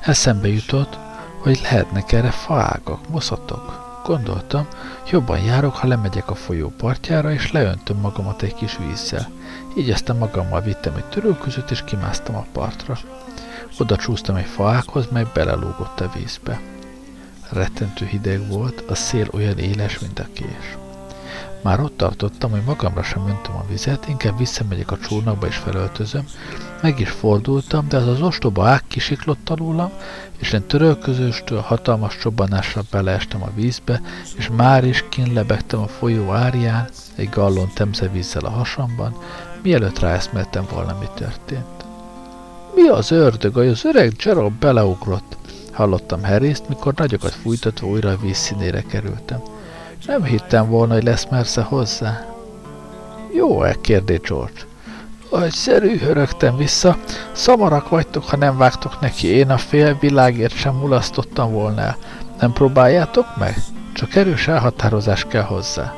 [0.00, 0.98] Eszembe jutott,
[1.44, 3.82] hogy lehetnek erre faágak, moszatok.
[4.04, 4.66] Gondoltam,
[5.10, 9.30] jobban járok, ha lemegyek a folyó partjára, és leöntöm magamat egy kis vízzel.
[9.76, 12.98] Így aztán magammal vittem egy törölközőt, és kimásztam a partra.
[13.78, 16.60] Oda csúsztam egy faákhoz, mely belelógott a vízbe.
[17.50, 20.83] Rettentő hideg volt, a szél olyan éles, mint a kés.
[21.64, 26.26] Már ott tartottam, hogy magamra sem öntöm a vizet, inkább visszamegyek a csónakba és felöltözöm.
[26.82, 29.90] Meg is fordultam, de az az ostoba ág kisiklott alólam,
[30.38, 34.00] és én törölközőstől hatalmas csobbanásra beleestem a vízbe,
[34.36, 39.16] és már is kinlebegtem a folyó árján, egy gallon temzevízzel a hasamban,
[39.62, 41.84] mielőtt ráeszmeltem volna, mi történt.
[42.74, 45.36] Mi az ördög, hogy az öreg Gerald beleugrott?
[45.72, 49.53] Hallottam Harryszt, mikor nagyokat fújtatva újra a vízszínére kerültem.
[50.06, 52.24] Nem hittem volna, hogy lesz mersze hozzá.
[53.34, 53.74] Jó-e?
[53.80, 54.60] kérdé George.
[55.42, 56.96] Egyszerű, hörögtem vissza.
[57.32, 59.26] Szamarak vagytok, ha nem vágtok neki.
[59.26, 61.96] Én a fél világért sem mulasztottam volna el.
[62.40, 63.56] Nem próbáljátok meg?
[63.94, 65.94] Csak erős elhatározás kell hozzá.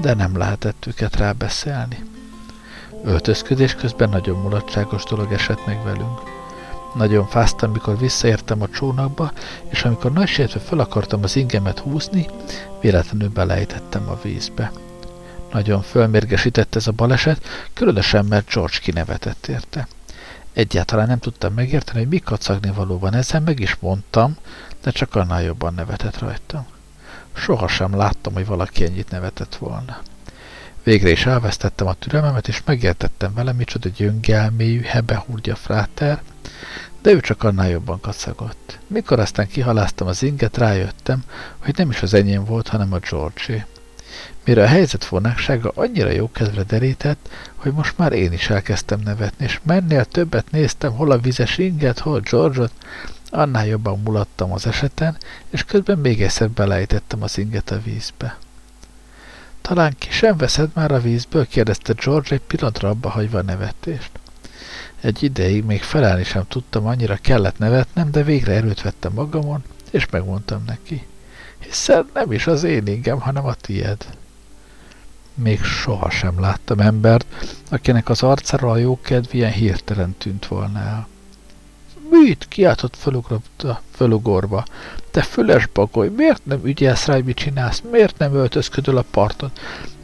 [0.00, 2.04] De nem lehetett őket rábeszélni.
[3.04, 6.39] Öltözködés közben nagyon mulatságos dolog esett meg velünk.
[6.94, 9.32] Nagyon fáztam, mikor visszaértem a csónakba,
[9.68, 12.26] és amikor nagy sértve fel akartam az ingemet húzni,
[12.80, 14.72] véletlenül belejtettem a vízbe.
[15.52, 19.88] Nagyon fölmérgesített ez a baleset, különösen, mert George kinevetett érte.
[20.52, 24.36] Egyáltalán nem tudtam megérteni, hogy mi kacagni valóban ezen, meg is mondtam,
[24.82, 26.66] de csak annál jobban nevetett rajtam.
[27.32, 29.98] Sohasem láttam, hogy valaki ennyit nevetett volna.
[30.82, 36.22] Végre is elvesztettem a türelmemet, és megértettem vele, micsoda gyöngelméjű, hebehúrgya fráter,
[37.02, 38.78] de ő csak annál jobban kacagott.
[38.86, 41.24] Mikor aztán kihaláztam az inget, rájöttem,
[41.58, 43.66] hogy nem is az enyém volt, hanem a George.
[44.44, 49.44] Mire a helyzet fornáksága annyira jó kedvre derített, hogy most már én is elkezdtem nevetni,
[49.44, 52.72] és mennél többet néztem, hol a vizes inget, hol George-ot,
[53.30, 55.16] annál jobban mulattam az eseten,
[55.50, 58.36] és közben még egyszer belejtettem az inget a vízbe.
[59.60, 61.46] Talán ki sem veszed már a vízből?
[61.46, 64.10] kérdezte George egy pillanatra abba hagyva a nevetést.
[65.00, 70.06] Egy ideig még felelni sem tudtam, annyira kellett nevetnem, de végre erőt vettem magamon, és
[70.10, 71.06] megmondtam neki.
[71.58, 74.06] hiszen nem is az én ingem, hanem a tied.
[75.34, 77.26] Még sohasem láttam embert,
[77.70, 81.08] akinek az arcára a jókedv ilyen hirtelen tűnt volna el.
[82.10, 82.46] Mit?
[82.48, 84.64] kiáltott fölugrott fölugorva.
[85.10, 87.82] Te füles bagoly, miért nem ügyelsz rá, hogy mit csinálsz?
[87.90, 89.50] Miért nem öltözködöl a parton?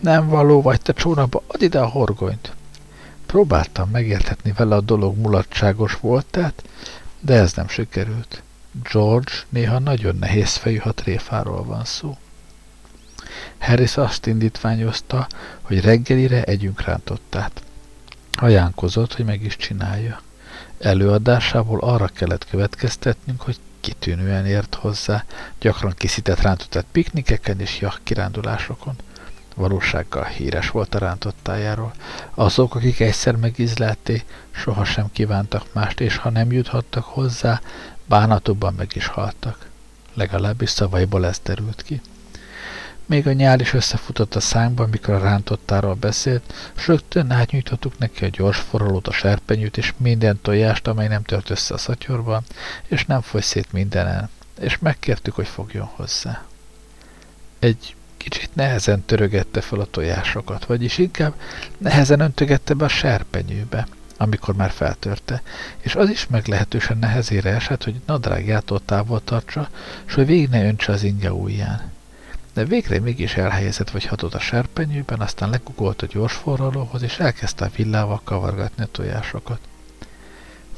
[0.01, 2.53] Nem való vagy te csónakba, add ide a horgonyt.
[3.27, 6.63] Próbáltam megérthetni vele a dolog mulatságos volt, tehát,
[7.21, 8.43] de ez nem sikerült.
[8.93, 12.17] George néha nagyon nehéz fejű, ha tréfáról van szó.
[13.59, 15.27] Harris azt indítványozta,
[15.63, 17.63] hogy reggelire együnk rántottát.
[18.33, 20.21] Ajánkozott, hogy meg is csinálja.
[20.79, 25.25] Előadásából arra kellett következtetnünk, hogy kitűnően ért hozzá,
[25.61, 28.95] gyakran készített rántottát piknikeken és jak kirándulásokon.
[29.55, 31.93] Valósággal híres volt a rántottájáról.
[32.35, 37.61] Azok, akik egyszer megizlelté, sohasem kívántak mást, és ha nem juthattak hozzá,
[38.07, 39.69] bánatokban meg is haltak.
[40.15, 42.01] Legalábbis szavaiból ez derült ki.
[43.07, 48.25] Még a nyár is összefutott a szánkban, mikor a rántottáról beszélt, s rögtön átnyújtottuk neki
[48.25, 52.43] a gyors forralót, a serpenyőt és minden tojást, amely nem tört össze a szatyorban,
[52.87, 56.45] és nem foly szét mindenen, és megkértük, hogy fogjon hozzá.
[57.59, 61.35] Egy kicsit nehezen törögette fel a tojásokat, vagyis inkább
[61.79, 65.43] nehezen öntögette be a serpenyőbe, amikor már feltörte,
[65.81, 69.69] és az is meglehetősen nehezére esett, hogy nadrágjától távol tartsa,
[70.05, 71.95] s hogy végig ne öntse az inge ujján
[72.57, 77.65] de végre mégis elhelyezett vagy hatott a serpenyőben, aztán legugolt a gyors forralóhoz, és elkezdte
[77.65, 79.59] a villával kavargatni a tojásokat.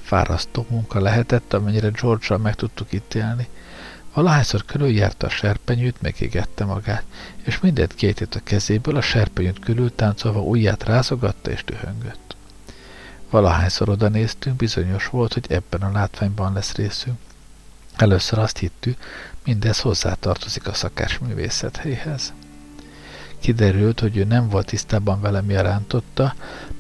[0.03, 3.49] Fárasztó munka lehetett, amennyire george meg tudtuk ítélni.
[4.15, 7.05] Valahányszor körüljárta a serpenyőt, megégette magát,
[7.43, 12.37] és mindent kétét a kezéből, a serpenyőt körül táncolva ujját rázogatta és dühöngött.
[13.31, 17.19] Valahányszor oda néztünk, bizonyos volt, hogy ebben a látványban lesz részünk.
[17.97, 18.99] Először azt hittük,
[19.49, 22.33] mindez hozzátartozik a szakácsművészetéhez.
[23.41, 25.55] Kiderült, hogy ő nem volt tisztában vele, mi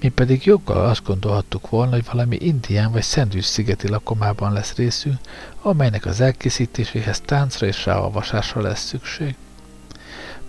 [0.00, 5.16] mi pedig joggal azt gondolhattuk volna, hogy valami indián vagy szendvics szigeti lakomában lesz részünk,
[5.62, 9.34] amelynek az elkészítéséhez táncra és ráolvasásra lesz szükség.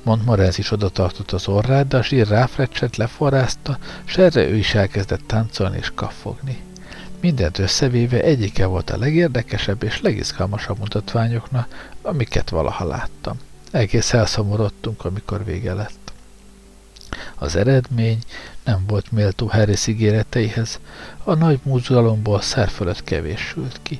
[0.03, 4.73] Montmorenz is oda tartott az orrát, de a zsír ráfrecset, leforrázta, s erre ő is
[4.73, 6.67] elkezdett táncolni és kaffogni.
[7.21, 13.39] Mindent összevéve egyike volt a legérdekesebb és legizgalmasabb mutatványoknak, amiket valaha láttam.
[13.71, 16.11] Egész elszomorodtunk, amikor vége lett.
[17.35, 18.19] Az eredmény
[18.63, 20.79] nem volt méltó Harris ígéreteihez,
[21.23, 23.99] a nagy múzgalomból szer fölött kevés sült ki.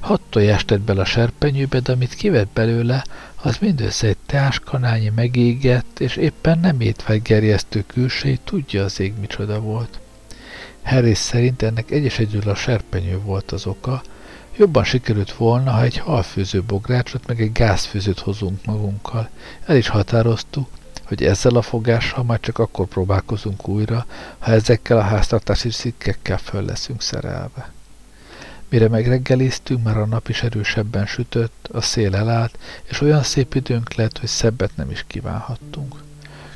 [0.00, 3.04] Hat tojást tett bele a serpenyőbe, de amit kivett belőle,
[3.42, 9.98] az mindössze egy teáskanálnyi megégett, és éppen nem étvágygerjesztő külsejét tudja az ég micsoda volt.
[10.82, 14.02] Harris szerint ennek egyes egyedül a serpenyő volt az oka,
[14.56, 19.28] jobban sikerült volna, ha egy halfőző bográcsot meg egy gázfőzőt hozunk magunkkal.
[19.66, 20.68] El is határoztuk,
[21.04, 24.06] hogy ezzel a fogással már csak akkor próbálkozunk újra,
[24.38, 27.72] ha ezekkel a háztartási szikkekkel föl leszünk szerelve.
[28.68, 33.94] Mire megreggeliztünk, már a nap is erősebben sütött, a szél elállt, és olyan szép időnk
[33.94, 35.94] lett, hogy szebbet nem is kívánhattunk.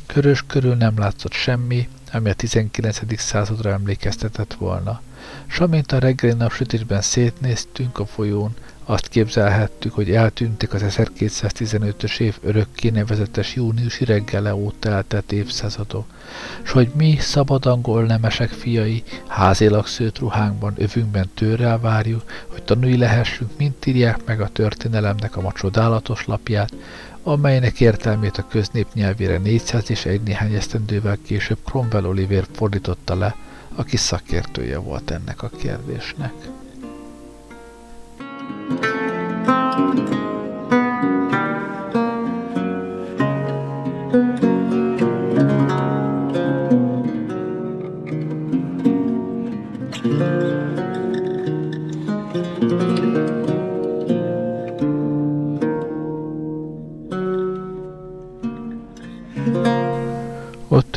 [0.06, 3.20] Körös körül nem látszott semmi, ami a 19.
[3.20, 5.00] századra emlékeztetett volna.
[5.46, 8.54] S amint a reggeli napsütésben szétnéztünk a folyón,
[8.90, 16.06] azt képzelhettük, hogy eltűntek az 1215-ös év örökké nevezetes júniusi reggele óta eltett évszázadok,
[16.62, 22.96] s hogy mi szabad angol nemesek fiai házilag szőtt ruhánkban, övünkben tőrrel várjuk, hogy tanulni
[22.96, 26.72] lehessünk, mint írják meg a történelemnek a ma csodálatos lapját,
[27.22, 33.36] amelynek értelmét a köznép nyelvére 400 és egy néhány esztendővel később Cromwell Oliver fordította le,
[33.78, 36.32] aki szakértője volt ennek a kérdésnek.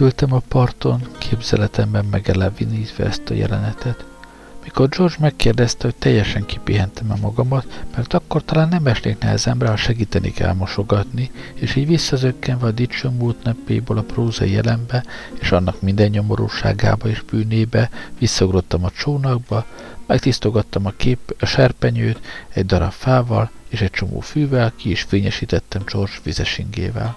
[0.01, 4.05] Ültem a parton, képzeletemben megelevinítve ezt a jelenetet.
[4.63, 10.39] Mikor George megkérdezte, hogy teljesen kipihentem-e magamat, mert akkor talán nem esnék nehezemre, ha segítenik
[10.39, 15.03] elmosogatni, és így visszazökkenve a dicső múlt napéból a prózai jelenbe,
[15.39, 19.65] és annak minden nyomorúságába és bűnébe, visszagrottam a csónakba,
[20.05, 22.19] megtisztogattam a kép, a serpenyőt,
[22.49, 27.15] egy darab fával és egy csomó fűvel, ki is fényesítettem George vizesingével.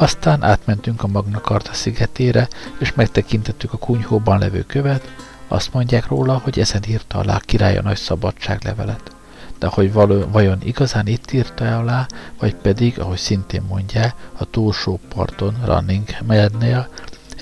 [0.00, 5.12] Aztán átmentünk a Magna Carta szigetére, és megtekintettük a kunyhóban levő követ,
[5.48, 9.12] azt mondják róla, hogy ezen írta alá király a nagy szabadságlevelet.
[9.58, 12.06] de hogy való, vajon igazán itt írta alá,
[12.38, 16.88] vagy pedig, ahogy szintén mondja, a túlsó parton Running Madnél,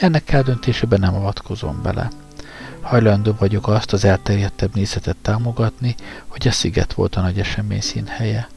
[0.00, 2.10] ennek eldöntésében nem avatkozom bele.
[2.80, 5.94] Hajlandó vagyok azt az elterjedtebb nézetet támogatni,
[6.26, 8.48] hogy a sziget volt a nagy esemény színhelye.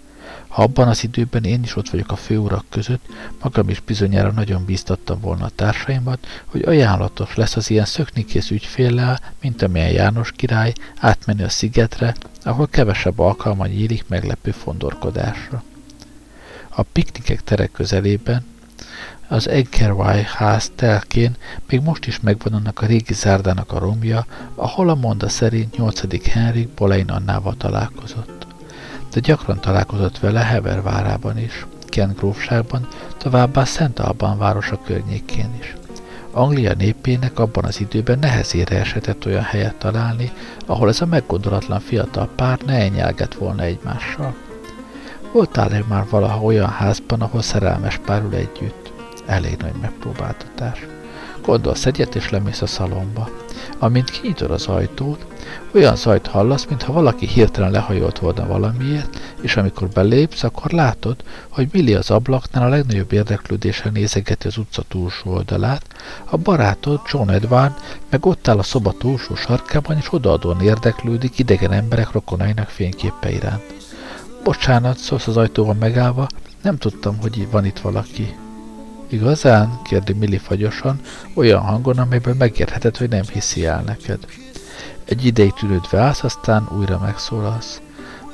[0.60, 3.06] Ha abban az időben én is ott vagyok a főurak között,
[3.42, 9.20] magam is bizonyára nagyon bíztattam volna a társaimat, hogy ajánlatos lesz az ilyen szöknikész ügyféllel,
[9.42, 15.64] mint amilyen János király, átmenni a szigetre, ahol kevesebb alkalma nyílik meglepő fondorkodásra.
[16.70, 18.46] A piknikek tere közelében,
[19.28, 21.36] az Eggerway ház telkén
[21.70, 26.30] még most is megvan annak a régi zárdának a romja, ahol a monda szerint 8.
[26.32, 28.49] Henrik Bolein Annával találkozott
[29.12, 32.88] de gyakran találkozott vele Hever várában is, Kent grófságban,
[33.18, 35.76] továbbá Szent Alban városa környékén is.
[36.32, 40.32] Anglia népének abban az időben nehezére esetett olyan helyet találni,
[40.66, 44.36] ahol ez a meggondolatlan fiatal pár ne enyelget volna egymással.
[45.32, 48.92] Voltál-e már valaha olyan házban, ahol szerelmes párul együtt?
[49.26, 50.86] Elég nagy megpróbáltatás.
[51.50, 53.30] Gondolsz egyet, és lemész a szalomba.
[53.80, 55.26] Amint kinyitod az ajtót,
[55.74, 61.16] olyan zajt hallasz, mintha valaki hirtelen lehajolt volna valamiért, és amikor belépsz, akkor látod,
[61.48, 65.86] hogy Milli az ablaknál a legnagyobb érdeklődéssel nézegeti az utca túlsó oldalát,
[66.26, 67.74] a barátod, John Edward,
[68.10, 73.74] meg ott áll a szoba túlsó sarkában, és odaadóan érdeklődik idegen emberek rokonainak fényképe iránt.
[74.44, 76.28] Bocsánat, szólsz az ajtóban megállva,
[76.62, 78.36] nem tudtam, hogy van itt valaki.
[79.10, 79.80] Igazán?
[79.84, 81.00] kérdi Milli fagyosan,
[81.34, 84.20] olyan hangon, amelyben megérheted, hogy nem hiszi el neked.
[85.06, 87.82] Egy ideig tűrődve állsz, aztán újra megszólalsz.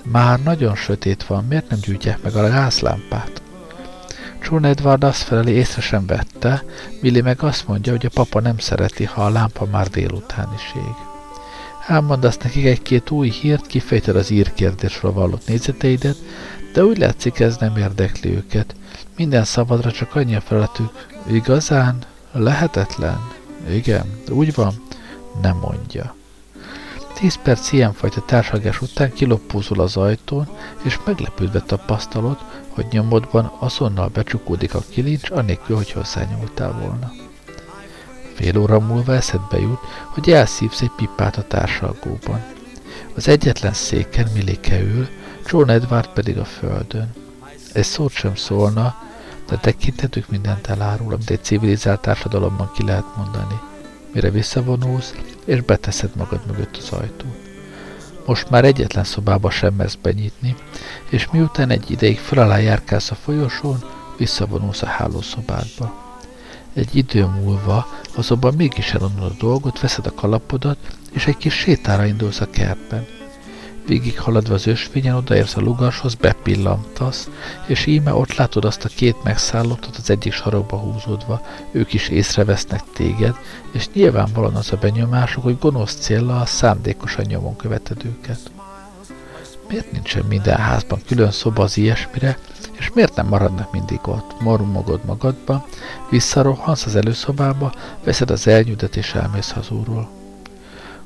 [0.04, 3.42] Már nagyon sötét van, miért nem gyújtják meg a gázlámpát?
[4.44, 6.64] John Edward azt feleli észre sem vette,
[7.02, 10.74] Milli meg azt mondja, hogy a papa nem szereti, ha a lámpa már délután is
[10.76, 10.96] ég.
[11.88, 16.18] Elmondasz nekik egy-két új hírt, kifejted az írkérdésről vallott nézeteidet,
[16.74, 18.76] de úgy látszik ez nem érdekli őket.
[19.16, 21.08] Minden szabadra csak annyi a feletük.
[21.28, 21.98] Igazán?
[22.32, 23.32] Lehetetlen?
[23.70, 24.74] Igen, úgy van?
[25.42, 26.16] Nem mondja.
[27.14, 30.48] Tíz perc ilyenfajta társadalás után kiloppúzol az ajtón,
[30.84, 32.38] és meglepődve tapasztalod,
[32.70, 37.12] hogy nyomodban azonnal becsukódik a kilincs, anélkül, hogy hozzányúltál volna.
[38.34, 42.44] Fél óra múlva eszedbe jut, hogy elszívsz egy pipát a társalgóban.
[43.16, 45.08] Az egyetlen széken Milike ül,
[45.46, 47.14] John Edward pedig a földön.
[47.74, 48.96] Egy szót sem szólna,
[49.48, 53.60] de tekintetük mindent elárul, amit egy civilizált társadalomban ki lehet mondani.
[54.14, 55.14] Mire visszavonulsz,
[55.46, 57.44] és beteszed magad mögött az ajtót.
[58.26, 60.56] Most már egyetlen szobába sem mersz benyitni,
[61.10, 63.84] és miután egy ideig fel alá járkálsz a folyosón,
[64.18, 66.04] visszavonulsz a hálószobádba.
[66.74, 70.78] Egy idő múlva azonban mégis elonul a dolgot, veszed a kalapodat,
[71.12, 73.15] és egy kis sétára indulsz a kertben.
[73.88, 77.30] Végig haladva az ösvényen odaérsz a lugashoz, bepillantasz,
[77.68, 81.42] és íme ott látod azt a két megszállottat az egyik sarokba húzódva.
[81.72, 83.36] Ők is észrevesznek téged,
[83.72, 88.40] és nyilvánvalóan az a benyomásuk, hogy gonosz célra szándékosan nyomon követed őket.
[89.68, 92.38] Miért nincsen minden házban külön szoba az ilyesmire,
[92.78, 94.42] és miért nem maradnak mindig ott?
[94.42, 95.68] Mormogod magadba,
[96.10, 97.74] visszarohansz az előszobába,
[98.04, 100.15] veszed az elnyújtat és elmész hazúról.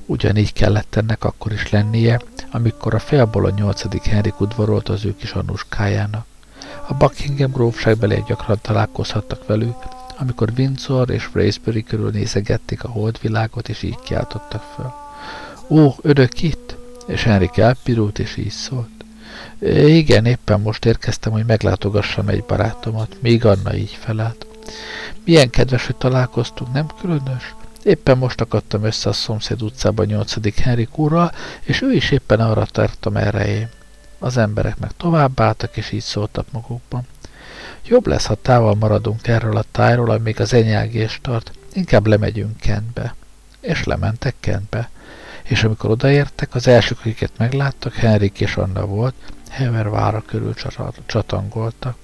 [0.09, 5.15] Ugyanígy kellett ennek akkor is lennie, amikor a félból a nyolcadik Henrik udvarolt az ő
[5.15, 6.25] kis Anuskájának.
[6.87, 9.75] A Buckingham grófságbeliek gyakran találkozhattak velük,
[10.17, 14.93] amikor Windsor és Raysbury körül nézegették a holdvilágot, és így kiáltottak föl.
[15.67, 16.75] Ó, örök itt?
[17.07, 18.89] És Henrik elpirult, és így szólt.
[19.85, 24.45] Igen, éppen most érkeztem, hogy meglátogassam egy barátomat, még Anna így felelt.
[25.23, 27.53] Milyen kedves, hogy találkoztunk, nem különös?
[27.89, 30.61] Éppen most akadtam össze a szomszéd utcában 8.
[30.61, 31.31] Henrik úrral,
[31.61, 33.69] és ő is éppen arra tartom erre én.
[34.19, 37.07] Az emberek meg tovább álltak, és így szóltak magukban.
[37.85, 43.15] Jobb lesz, ha távol maradunk erről a tájról, amíg az enyelgés tart, inkább lemegyünk Kentbe.
[43.59, 44.89] És lementek Kentbe.
[45.43, 49.15] És amikor odaértek, az elsők, akiket megláttak, Henrik és Anna volt,
[49.49, 50.53] Hever vára körül
[51.05, 51.95] csatangoltak.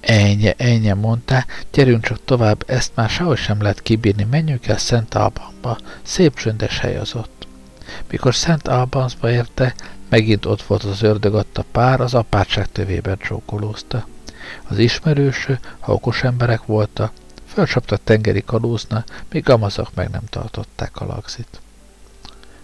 [0.00, 5.14] Ennyi, ennyi mondta, gyerünk csak tovább, ezt már sehogy sem lehet kibírni, menjünk el Szent
[5.14, 7.46] Albanba, szép csöndes hely az ott.
[8.10, 9.74] Mikor Szent Albanzba érte,
[10.08, 14.06] megint ott volt az ördög a pár, az apátság tövében csókolózta.
[14.68, 17.12] Az ismerőső, ha okos emberek voltak,
[17.46, 21.60] fölcsapta tengeri kalózna, míg amazok meg nem tartották a lagzit.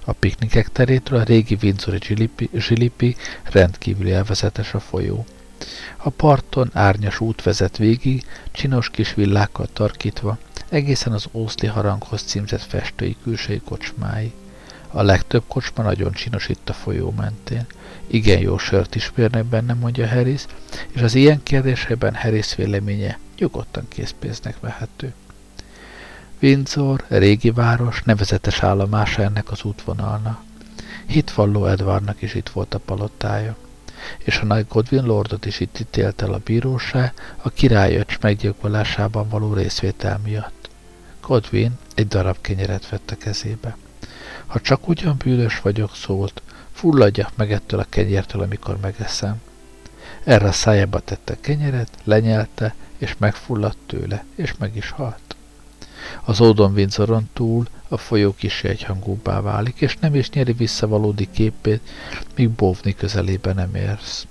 [0.05, 5.26] A piknikek terétől a régi Windsori zsilipi, zsilipi rendkívül elvezetes a folyó.
[5.96, 10.38] A parton árnyas út vezet végig, csinos kis villákkal tarkítva,
[10.68, 14.32] egészen az Ószli haranghoz címzett festői külsői kocsmái.
[14.90, 17.66] A legtöbb kocsma nagyon csinos itt a folyó mentén.
[18.07, 20.44] Igen jó sört ismernek benne, mondja Harris,
[20.88, 25.14] és az ilyen kérdésében Harris véleménye nyugodtan készpénznek vehető.
[26.42, 30.42] Windsor, régi város, nevezetes állomása ennek az útvonalnak.
[31.07, 33.57] Hitvalló Edvardnak is itt volt a palotája,
[34.18, 39.54] és a nagy Godwin Lordot is itt ítélt el a bíróság a királyöcs meggyilkolásában való
[39.54, 40.68] részvétel miatt.
[41.20, 43.76] Godwin egy darab kenyeret vett a kezébe.
[44.46, 46.42] Ha csak ugyan bűnös vagyok, szólt,
[46.72, 49.40] fulladjak meg ettől a kenyértől, amikor megeszem.
[50.24, 55.26] Erre a szájába tette a kenyeret, lenyelte, és megfulladt tőle, és meg is halt.
[56.24, 61.28] Az ódon Windsoron túl a folyó kis egyhangúbbá válik, és nem is nyeri vissza valódi
[61.30, 61.80] képét,
[62.34, 64.26] míg Bovni közelében nem érsz.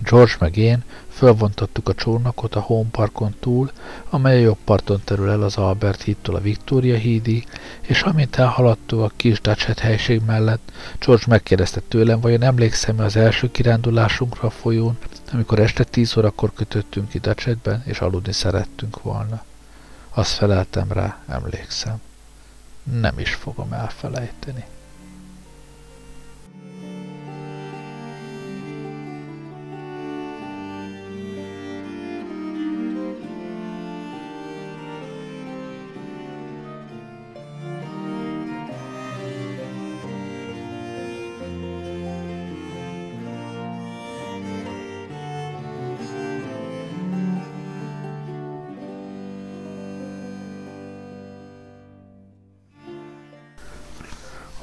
[0.00, 3.70] George meg én fölvontottuk a csónakot a Home Parkon túl,
[4.10, 7.46] amely a jobb parton terül el az Albert hídtól a Victoria hídig,
[7.80, 13.50] és amint elhaladtunk a kis Dutchet helység mellett, George megkérdezte tőlem, vajon emlékszem-e az első
[13.50, 14.98] kirándulásunkra a folyón,
[15.32, 19.44] amikor este tíz órakor kötöttünk ki Dutchetben, és aludni szerettünk volna.
[20.16, 22.00] Azt feleltem rá, emlékszem.
[22.82, 24.64] Nem is fogom elfelejteni.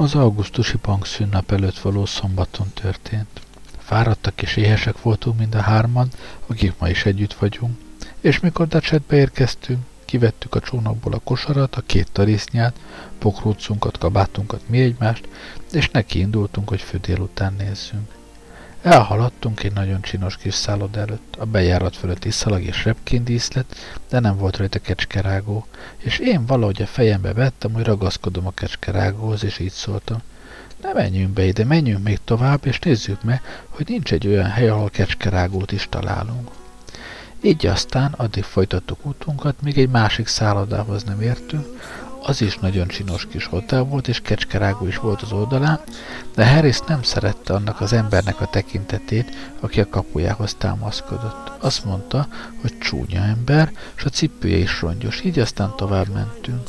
[0.03, 3.41] Az augusztusi bankszünnap előtt való szombaton történt.
[3.77, 6.09] Fáradtak és éhesek voltunk mind a hárman,
[6.47, 7.77] akik ma is együtt vagyunk,
[8.21, 12.79] és mikor Dacsetbe érkeztünk, kivettük a csónakból a kosarat, a két tarisznyát,
[13.17, 15.27] pokrócunkat, kabátunkat, mi egymást,
[15.71, 18.11] és neki indultunk, hogy fő délután nézzünk.
[18.83, 23.75] Elhaladtunk egy nagyon csinos kis szállod előtt, a bejárat fölött iszalag és repként díszlet,
[24.09, 25.65] de nem volt rajta kecskerágó,
[25.97, 30.17] és én valahogy a fejembe vettem, hogy ragaszkodom a kecskerágóhoz, és így szóltam.
[30.81, 34.69] Ne menjünk be ide, menjünk még tovább, és nézzük meg, hogy nincs egy olyan hely,
[34.69, 36.49] ahol kecskerágót is találunk.
[37.41, 41.65] Így aztán addig folytattuk útunkat, míg egy másik szállodához nem értünk,
[42.25, 45.79] az is nagyon csinos kis hotel volt, és kecskerágó is volt az oldalán,
[46.35, 51.51] de Harris nem szerette annak az embernek a tekintetét, aki a kapujához támaszkodott.
[51.59, 52.27] Azt mondta,
[52.61, 56.67] hogy csúnya ember, és a cipője is rongyos, így aztán tovább mentünk.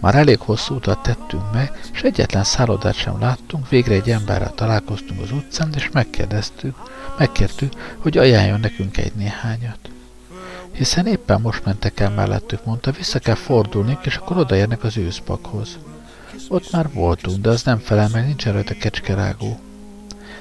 [0.00, 5.20] Már elég hosszú utat tettünk meg, és egyetlen szállodát sem láttunk, végre egy emberrel találkoztunk
[5.20, 6.76] az utcán, és megkérdeztük,
[7.18, 9.78] megkértük, hogy ajánljon nekünk egy néhányat
[10.76, 15.78] hiszen éppen most mentek el mellettük, mondta, vissza kell fordulni, és akkor odaérnek az őszpakhoz.
[16.48, 19.58] Ott már voltunk, de az nem felel meg, nincs rajta kecskerágó.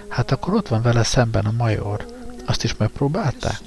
[0.07, 2.05] Hát akkor ott van vele szemben a major.
[2.45, 3.59] Azt is megpróbálták?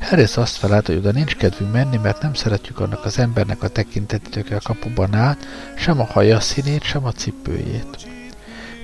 [0.00, 3.68] Harris azt felállt, hogy oda nincs kedvünk menni, mert nem szeretjük annak az embernek a
[3.68, 5.46] tekintetét, a kapuban állt,
[5.76, 8.06] sem a haja színét, sem a cipőjét.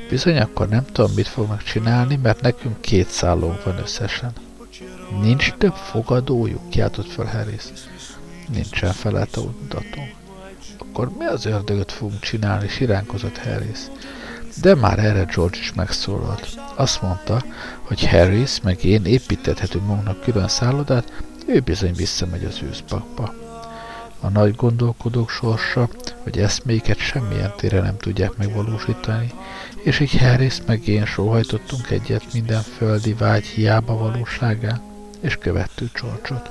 [0.09, 4.33] Bizony akkor nem tudom, mit fognak csinálni, mert nekünk két szállónk van összesen.
[5.21, 6.71] Nincs több fogadójuk?
[6.71, 7.65] Kiáltott fel Harris.
[8.49, 10.03] Nincsen felelt a utató.
[10.79, 12.69] Akkor mi az ördögöt fogunk csinálni?
[12.69, 13.79] Siránkozott Harris.
[14.61, 16.49] De már erre George is megszólalt.
[16.77, 17.45] Azt mondta,
[17.83, 23.35] hogy Harris meg én építethetünk magunknak külön szállodát, ő bizony visszamegy az őszpakba.
[24.21, 25.89] A nagy gondolkodók sorsa,
[26.23, 29.33] hogy eszméket semmilyen tére nem tudják megvalósítani,
[29.83, 34.92] és így Harris meg én sóhajtottunk egyet minden földi vágy hiába valóságán
[35.23, 36.51] és követtük Csorcsot.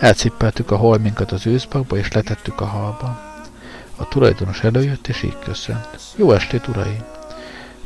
[0.00, 3.20] Elcippeltük a holminkat az őszpakba, és letettük a halba.
[3.96, 5.88] A tulajdonos előjött, és így köszönt.
[6.16, 7.04] Jó estét, uraim!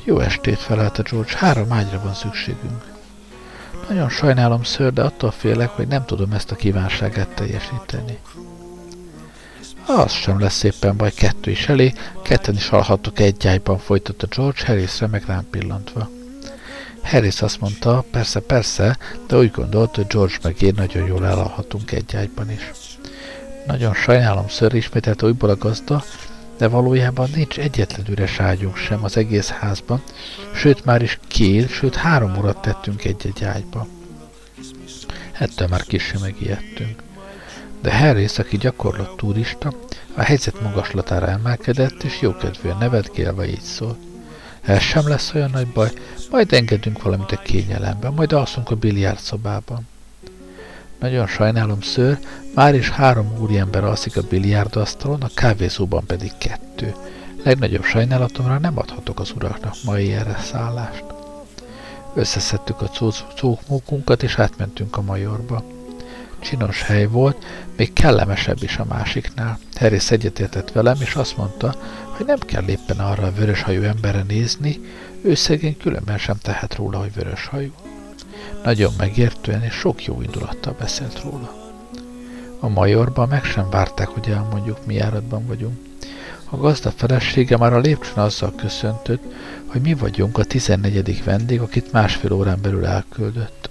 [0.05, 2.85] Jó estét, felelte George, három ágyra van szükségünk.
[3.89, 8.19] Nagyon sajnálom, ször, de attól félek, hogy nem tudom ezt a kívánságát teljesíteni.
[9.87, 14.67] Az sem lesz szépen baj, kettő is elé, ketten is hallhattok egy ágyban, folytatta George,
[14.67, 16.09] Harrisre meg rám pillantva.
[17.05, 21.93] Harris azt mondta, persze, persze, de úgy gondolt, hogy George meg én nagyon jól elalhatunk
[21.93, 22.73] egy ágyban is.
[23.67, 26.05] Nagyon sajnálom, ször, ismételt újból a gazda,
[26.59, 30.03] de valójában nincs egyetlen üres ágyunk sem az egész házban,
[30.55, 33.87] sőt már is két, sőt három urat tettünk egy-egy ágyba.
[35.33, 37.03] Ettől már kicsi megijedtünk.
[37.83, 39.75] De Harris, aki gyakorlott turista,
[40.15, 43.99] a helyzet magaslatára emelkedett, és jókedvűen nevetgélve így szólt.
[44.63, 45.91] Ez sem lesz olyan nagy baj,
[46.31, 49.89] majd engedünk valamit a kényelemben, majd alszunk a biliárd szobában.
[51.01, 52.19] Nagyon sajnálom, ször,
[52.55, 56.95] már is három úriember alszik a biliárdasztalon, a kávézóban pedig kettő.
[57.43, 61.05] Legnagyobb sajnálatomra nem adhatok az uraknak mai erre szállást.
[62.15, 62.91] Összeszedtük a
[63.37, 65.63] cókmókunkat, és átmentünk a majorba.
[66.39, 67.45] Csinos hely volt,
[67.77, 69.59] még kellemesebb is a másiknál.
[69.75, 71.75] Harris egyetértett velem, és azt mondta,
[72.17, 74.81] hogy nem kell éppen arra a vöröshajú emberre nézni,
[75.25, 77.73] ő szegény különben sem tehet róla, hogy vöröshajú.
[78.65, 81.55] Nagyon megértően és sok jó indulattal beszélt róla.
[82.61, 85.79] A majorban meg sem várták, hogy elmondjuk, mi járatban vagyunk.
[86.45, 89.23] A gazda felesége már a lépcsőn azzal köszöntött,
[89.67, 91.25] hogy mi vagyunk a 14.
[91.25, 93.71] vendég, akit másfél órán belül elküldött.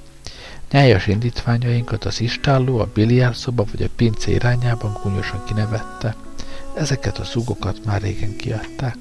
[0.72, 6.16] Nyájas indítványainkat az istálló, a biliárdszoba vagy a pince irányában gúnyosan kinevette.
[6.74, 8.96] Ezeket a zugokat már régen kiadták.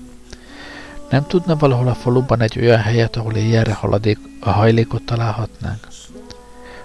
[1.12, 5.88] Nem tudna valahol a faluban egy olyan helyet, ahol éjjelre haladék, a hajlékot találhatnánk?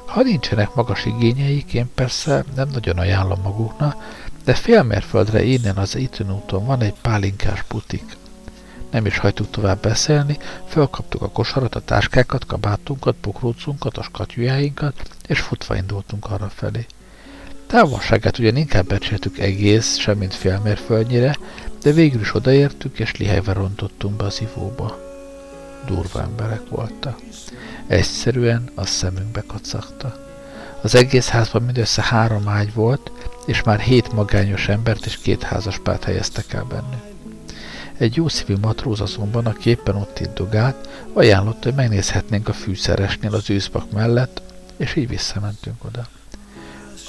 [0.06, 3.96] Ha nincsenek magas igényeik, én persze nem nagyon ajánlom maguknak,
[4.44, 8.18] de félmérföldre innen az Itön úton van egy pálinkás butik.
[8.92, 15.40] Nem is hagytuk tovább beszélni, felkaptuk a kosarat, a táskákat, kabátunkat, pokrócunkat, a skatyújáinkat, és
[15.40, 16.86] futva indultunk arra felé.
[17.68, 21.38] Távolságát ugyan inkább becsültük egész, semmint félmérföldnyire,
[21.88, 25.00] de végül is odaértük, és lihegve rontottunk be az ivóba.
[25.86, 27.20] Durva emberek voltak.
[27.88, 30.16] Egyszerűen a szemünkbe kacagta.
[30.82, 33.12] Az egész házban mindössze három ágy volt,
[33.46, 37.04] és már hét magányos embert és két házaspárt helyeztek el bennük.
[37.98, 43.92] Egy jószívű matróz azonban, aki éppen ott indogált, ajánlott, hogy megnézhetnénk a fűszeresnél az űzbak
[43.92, 44.42] mellett,
[44.78, 46.08] és így visszamentünk oda.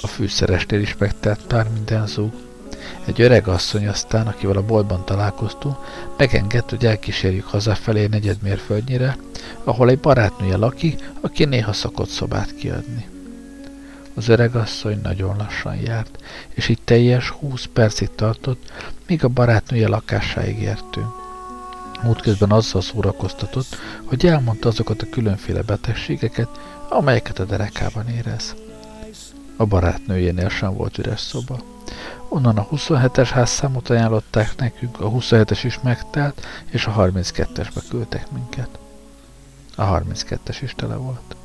[0.01, 2.48] A fűszeresnél is megtelt pár minden zúg.
[3.05, 5.75] Egy öreg asszony aztán, akivel a boltban találkoztunk,
[6.17, 9.17] megengedte, hogy elkísérjük hazafelé negyedmérföldnyire,
[9.63, 13.07] ahol egy barátnője lakik, aki néha szokott szobát kiadni.
[14.13, 18.71] Az öregasszony nagyon lassan járt, és így teljes húsz percig tartott,
[19.07, 21.19] míg a barátnője lakásáig értünk.
[22.03, 26.49] Útközben azzal szórakoztatott, hogy elmondta azokat a különféle betegségeket,
[26.89, 28.55] amelyeket a derekában érez.
[29.59, 31.59] A barátnőjénél sem volt üres szoba.
[32.27, 38.79] Onnan a 27-es házszámot ajánlották nekünk, a 27-es is megtelt, és a 32-esbe küldtek minket.
[39.75, 41.35] A 32-es is tele volt.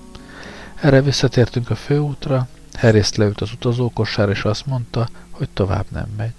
[0.81, 6.35] Erre visszatértünk a főútra, Harris leült az utazókossára, és azt mondta, hogy tovább nem megy.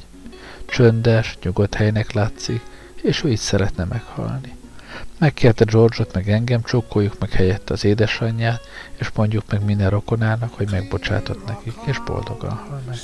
[0.66, 2.62] Csöndes, nyugodt helynek látszik,
[3.02, 4.56] és ő így szeretne meghalni.
[5.18, 8.62] Megkérte George-ot, meg engem, csókoljuk meg helyette az édesanyját,
[8.96, 12.98] és mondjuk meg minden rokonának, hogy megbocsátott nekik, és boldogan hal meg.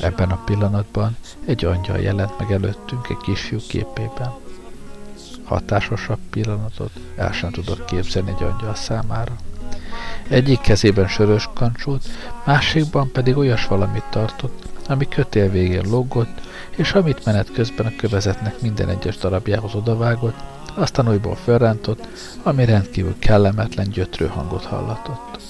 [0.00, 4.32] Ebben a pillanatban egy angyal jelent meg előttünk egy kisfiú képében.
[5.44, 9.36] Hatásosabb pillanatot el sem tudok képzelni egy angyal számára.
[10.28, 12.08] Egyik kezében sörös kancsót,
[12.44, 16.40] másikban pedig olyas valamit tartott, ami kötél végén lógott,
[16.76, 20.36] és amit menet közben a kövezetnek minden egyes darabjához odavágott,
[20.74, 22.06] aztán újból felrántott,
[22.42, 25.40] ami rendkívül kellemetlen gyötrő hangot hallatott.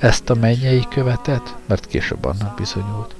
[0.00, 3.14] Ezt a mennyei követet, mert később annak bizonyult.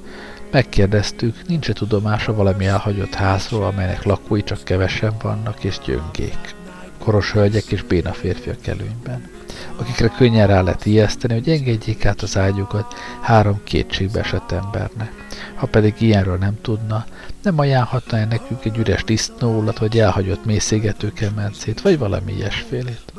[0.50, 6.54] Megkérdeztük, nincs-e tudomása valami elhagyott házról, amelynek lakói csak kevesen vannak és gyöngék.
[6.98, 9.36] Koros hölgyek és béna férfiak előnyben
[9.78, 15.27] akikre könnyen rá lehet ijeszteni, hogy engedjék át az ágyukat három kétségbe esett embernek.
[15.58, 17.04] Ha pedig ilyenről nem tudna,
[17.42, 23.12] nem ajánlhatna -e nekünk egy üres disznóulat, vagy elhagyott mészégető kemencét, vagy valami ilyesfélét.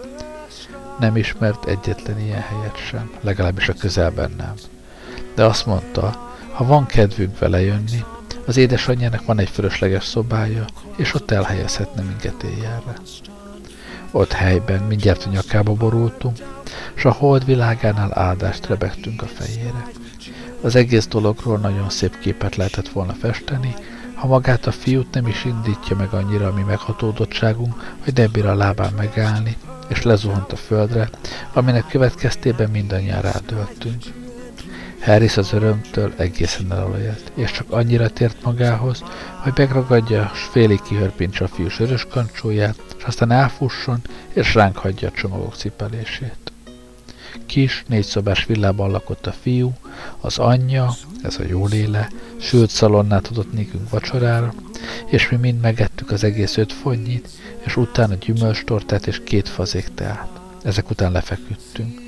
[0.99, 4.53] Nem ismert egyetlen ilyen helyet sem, legalábbis a közelben nem.
[5.35, 8.03] De azt mondta, ha van kedvünk vele jönni,
[8.45, 10.65] az édesanyjának van egy fölösleges szobája,
[10.95, 12.93] és ott elhelyezhetne minket éjjelre.
[14.11, 16.37] Ott helyben mindjárt a nyakába borultunk,
[16.93, 19.91] és a hold világánál áldást rebegtünk a fejére.
[20.62, 23.76] Az egész dologról nagyon szép képet lehetett volna festeni,
[24.16, 28.45] ha magát a fiút nem is indítja meg annyira a mi meghatódottságunk, hogy nem bír
[28.45, 29.57] a lábán megállni,
[29.88, 31.10] és lezuhant a földre,
[31.53, 34.03] aminek következtében mindannyian rádöltünk.
[35.01, 39.03] Harris az örömtől egészen elolajat, és csak annyira tért magához,
[39.43, 44.01] hogy megragadja, s félig kihörpintse a fiú sörös kancsóját, és aztán elfusson,
[44.34, 46.49] és ránk hagyja a csomagok cipelését.
[47.45, 49.73] Kis, négyszobás villában lakott a fiú,
[50.19, 52.09] az anyja, ez a jó léle,
[52.39, 54.53] sült szalonnát adott nékünk vacsorára,
[55.05, 57.30] és mi mind megettük az egész öt fonnyit,
[57.65, 60.30] és utána gyümölcstortát és két fazék teát.
[60.63, 62.01] Ezek után lefeküdtünk.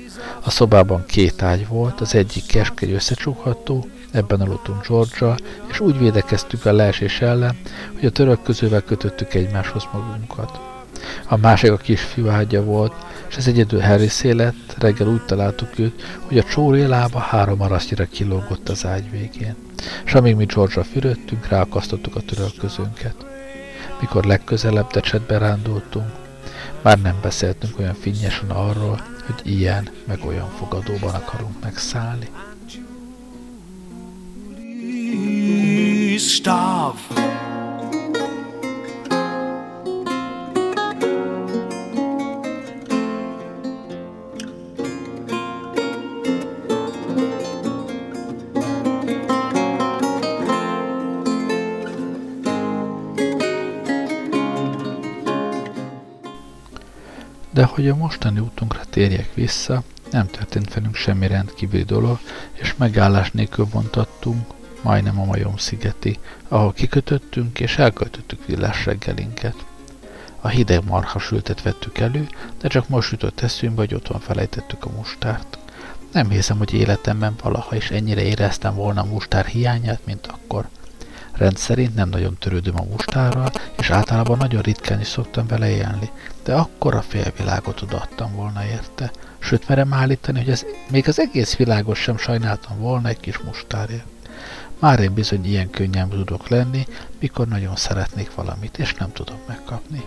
[0.44, 5.34] A szobában két ágy volt, az egyik keskeny összecsukható, ebben aludtunk george
[5.70, 7.56] és úgy védekeztük a leesés ellen,
[7.94, 10.71] hogy a török közővel kötöttük egymáshoz magunkat.
[11.28, 12.92] A másik a kisfiú ágya volt,
[13.28, 18.04] és ez egyedül Harry lett, reggel úgy találtuk őt, hogy a csóri lába három arasznyira
[18.04, 19.54] kilógott az ágy végén.
[20.04, 23.14] És amíg mi George-ra fürödtünk, ráakasztottuk a törölközőnket.
[24.00, 26.12] mikor legközelebb decsetbe rándultunk,
[26.82, 32.28] már nem beszéltünk olyan finnyesen arról, hogy ilyen meg olyan fogadóban akarunk megszállni.
[36.18, 36.96] Stop.
[57.52, 62.18] De hogy a mostani útunkra térjek vissza, nem történt velünk semmi rendkívüli dolog,
[62.52, 64.46] és megállás nélkül vontattunk,
[64.82, 69.64] majdnem a Majom szigeti, ahol kikötöttünk és elköltöttük villás reggelinket.
[70.40, 72.28] A hideg marha sültet vettük elő,
[72.60, 75.58] de csak most jutott eszünkbe, hogy otthon felejtettük a mustárt.
[76.12, 80.68] Nem hiszem, hogy életemben valaha is ennyire éreztem volna a mustár hiányát, mint akkor.
[81.32, 86.10] Rendszerint nem nagyon törődöm a mustárral, és általában nagyon ritkán is szoktam vele élni,
[86.44, 89.10] de akkor a félvilágot odaadtam volna érte.
[89.38, 94.04] Sőt, merem állítani, hogy ez, még az egész világos sem sajnáltam volna egy kis mustárért.
[94.78, 96.86] Már én bizony ilyen könnyen tudok lenni,
[97.20, 100.04] mikor nagyon szeretnék valamit, és nem tudom megkapni.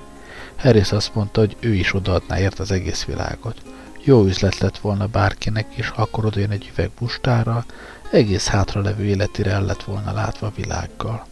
[0.56, 3.62] Harris azt mondta, hogy ő is odaadná ért az egész világot.
[4.04, 7.66] Jó üzlet lett volna bárkinek is, akkor odajön egy üveg mustárral,
[8.12, 11.26] egész hátralevő életére el lett volna látva világgal.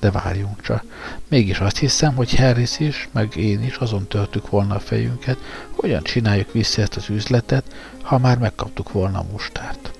[0.00, 0.84] De várjunk csak.
[1.28, 5.38] Mégis azt hiszem, hogy Harris is, meg én is azon töltük volna a fejünket,
[5.70, 7.64] hogyan csináljuk vissza ezt az üzletet,
[8.02, 9.90] ha már megkaptuk volna a mustárt.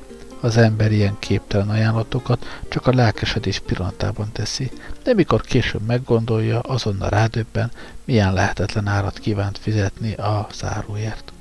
[0.40, 4.70] Az ember ilyen képtelen ajánlatokat csak a lelkesedés pillanatában teszi,
[5.02, 7.70] de mikor később meggondolja, azonnal rádöbben,
[8.04, 11.32] milyen lehetetlen árat kívánt fizetni a záróért.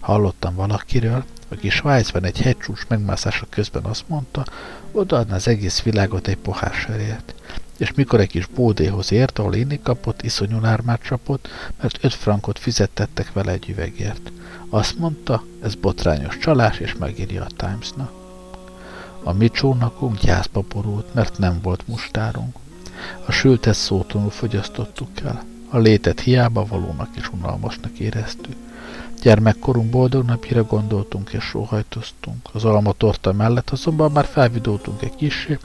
[0.00, 4.44] Hallottam valakiről, aki Svájcban egy hegycsúcs megmászása közben azt mondta,
[4.92, 7.34] odaadna az egész világot egy pohár serért.
[7.78, 11.48] És mikor egy kis bódéhoz ért, ahol inni kapott, iszonyú ármát csapott,
[11.80, 14.32] mert öt frankot fizettettek vele egy üvegért.
[14.68, 18.12] Azt mondta, ez botrányos csalás, és megírja a Timesnak.
[19.22, 22.56] A mi csónakunk gyászba borult, mert nem volt mustárunk.
[23.26, 25.44] A sültet szótonul fogyasztottuk el.
[25.68, 28.56] A létet hiába valónak és unalmasnak éreztük.
[29.20, 32.48] Gyermekkorunk boldog napjára gondoltunk és sóhajtoztunk.
[32.52, 35.58] Az almatorta mellett azonban már felvidultunk egy kisé,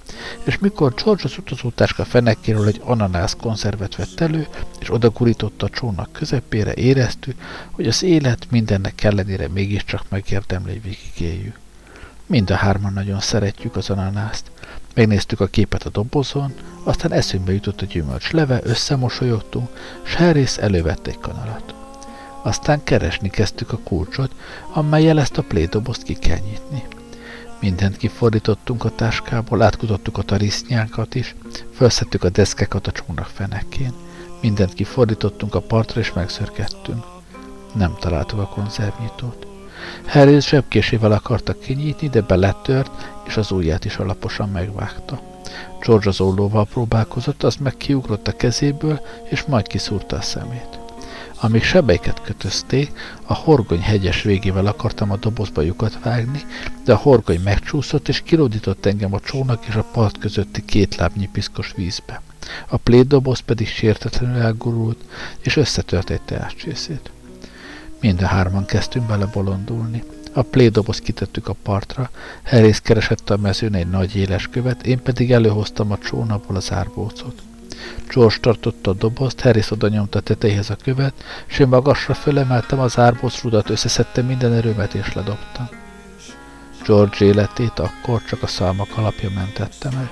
[0.44, 4.48] és mikor George az utazótáska fenekéről egy ananász konzervet vett elő,
[4.80, 7.36] és odagurította a csónak közepére, éreztük,
[7.72, 11.60] hogy az élet mindennek ellenére mégiscsak megérdemli, hogy végigéljük.
[12.26, 14.52] Mind a hárman nagyon szeretjük az ananászt.
[14.94, 16.54] Megnéztük a képet a dobozon,
[16.84, 19.70] aztán eszünkbe jutott a gyümölcs leve, összemosolyogtunk,
[20.04, 21.85] s Harris elővette egy kanalat.
[22.46, 24.32] Aztán keresni kezdtük a kulcsot,
[24.74, 26.84] amelyel ezt a plédobozt ki kell nyitni.
[27.60, 31.36] Mindent kifordítottunk a táskából, átkutattuk a tarisznyánkat is,
[31.72, 33.94] felszettük a deszkákat a csónak fenekén.
[34.42, 37.04] Mindent kifordítottunk a partra és megszörgettünk.
[37.74, 39.48] Nem találtuk a konzervnyitót.
[40.08, 42.92] Harry zsebkésével akarta kinyitni, de beletört,
[43.28, 45.20] és az ujját is alaposan megvágta.
[45.80, 50.85] George az ollóval próbálkozott, az meg kiugrott a kezéből, és majd kiszúrta a szemét.
[51.40, 52.92] Amíg sebeiket kötözték,
[53.26, 56.42] a horgony hegyes végével akartam a dobozba lyukat vágni,
[56.86, 61.30] de a horgony megcsúszott, és kilódított engem a csónak és a part közötti két lábnyi
[61.32, 62.22] piszkos vízbe.
[62.68, 64.98] A plétdoboz pedig sértetlenül elgurult,
[65.40, 67.10] és összetört egy teáscsészét.
[68.00, 70.04] Mind a hárman kezdtünk bele bolondulni.
[70.34, 72.10] A plédoboz kitettük a partra,
[72.44, 77.42] Herész keresett a mezőn egy nagy éles követ, én pedig előhoztam a csónapból az árbócot.
[78.14, 81.14] George tartotta a dobozt, Harris oda nyomta a tetejéhez a követ,
[81.48, 85.70] és én magasra fölemeltem az árbóc rudat, összeszedtem minden erőmet és ledobtam.
[86.86, 90.10] George életét akkor csak a szalmak alapja mentette meg.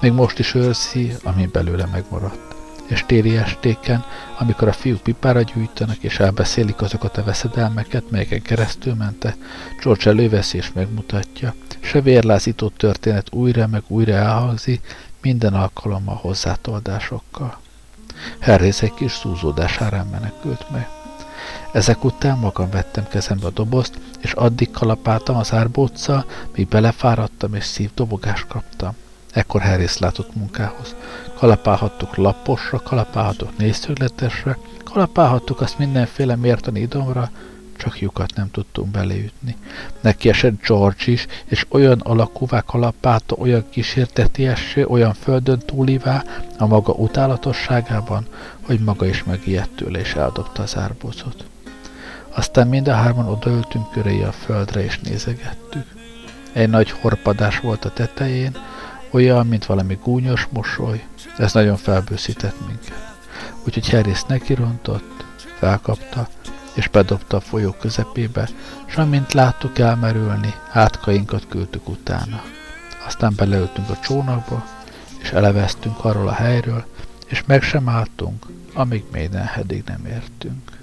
[0.00, 2.54] Még most is őrzi, ami belőle megmaradt.
[2.86, 4.04] És téli estéken,
[4.38, 9.36] amikor a fiúk pipára gyújtanak és elbeszélik azokat a veszedelmeket, melyeken keresztül mente,
[9.82, 11.54] George előveszi és megmutatja.
[11.80, 17.58] Se vérlázító történet újra meg újra elhangzik, minden alkalommal hozzátoldásokkal.
[18.38, 19.78] Herrész egy kis szúzódás
[20.10, 20.88] menekült meg.
[21.72, 26.24] Ezek után magam vettem kezembe a dobozt, és addig kalapáltam az árbóccal,
[26.56, 28.96] míg belefáradtam és szívdobogást kaptam.
[29.32, 30.94] Ekkor Harris látott munkához.
[31.36, 37.30] Kalapálhattuk laposra, kalapálhattuk négyszögletesre, kalapálhattuk azt mindenféle mértani idomra,
[37.80, 39.56] csak lyukat nem tudtunk beleütni.
[40.00, 46.24] Neki esett George is, és olyan alakúvá kalapálta, olyan kísértetiessé, olyan földön túlivá
[46.58, 48.26] a maga utálatosságában,
[48.60, 51.44] hogy maga is megijedt tőle, és eldobta az árbocot.
[52.28, 55.86] Aztán mind a hárman odaöltünk köré a földre, és nézegettük.
[56.52, 58.56] Egy nagy horpadás volt a tetején,
[59.10, 61.04] olyan, mint valami gúnyos mosoly,
[61.38, 63.08] ez nagyon felbőszített minket.
[63.66, 65.24] úgyhogy Harris nekirontott,
[65.58, 66.28] felkapta,
[66.74, 68.48] és bedobta a folyó közepébe,
[68.86, 72.42] s amint láttuk elmerülni, hátkainkat küldtük utána.
[73.06, 74.66] Aztán beleültünk a csónakba,
[75.22, 76.84] és eleveztünk arról a helyről,
[77.26, 80.78] és meg sem álltunk, amíg Maidenheadig nem értünk.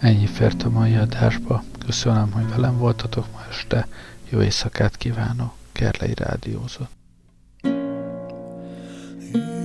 [0.00, 1.62] Ennyi fért a mai adásba.
[1.86, 3.86] Köszönöm, hogy velem voltatok ma este.
[4.28, 5.52] Jó éjszakát kívánok.
[5.72, 6.90] Kerlei Rádiózott.
[9.36, 9.59] Mm.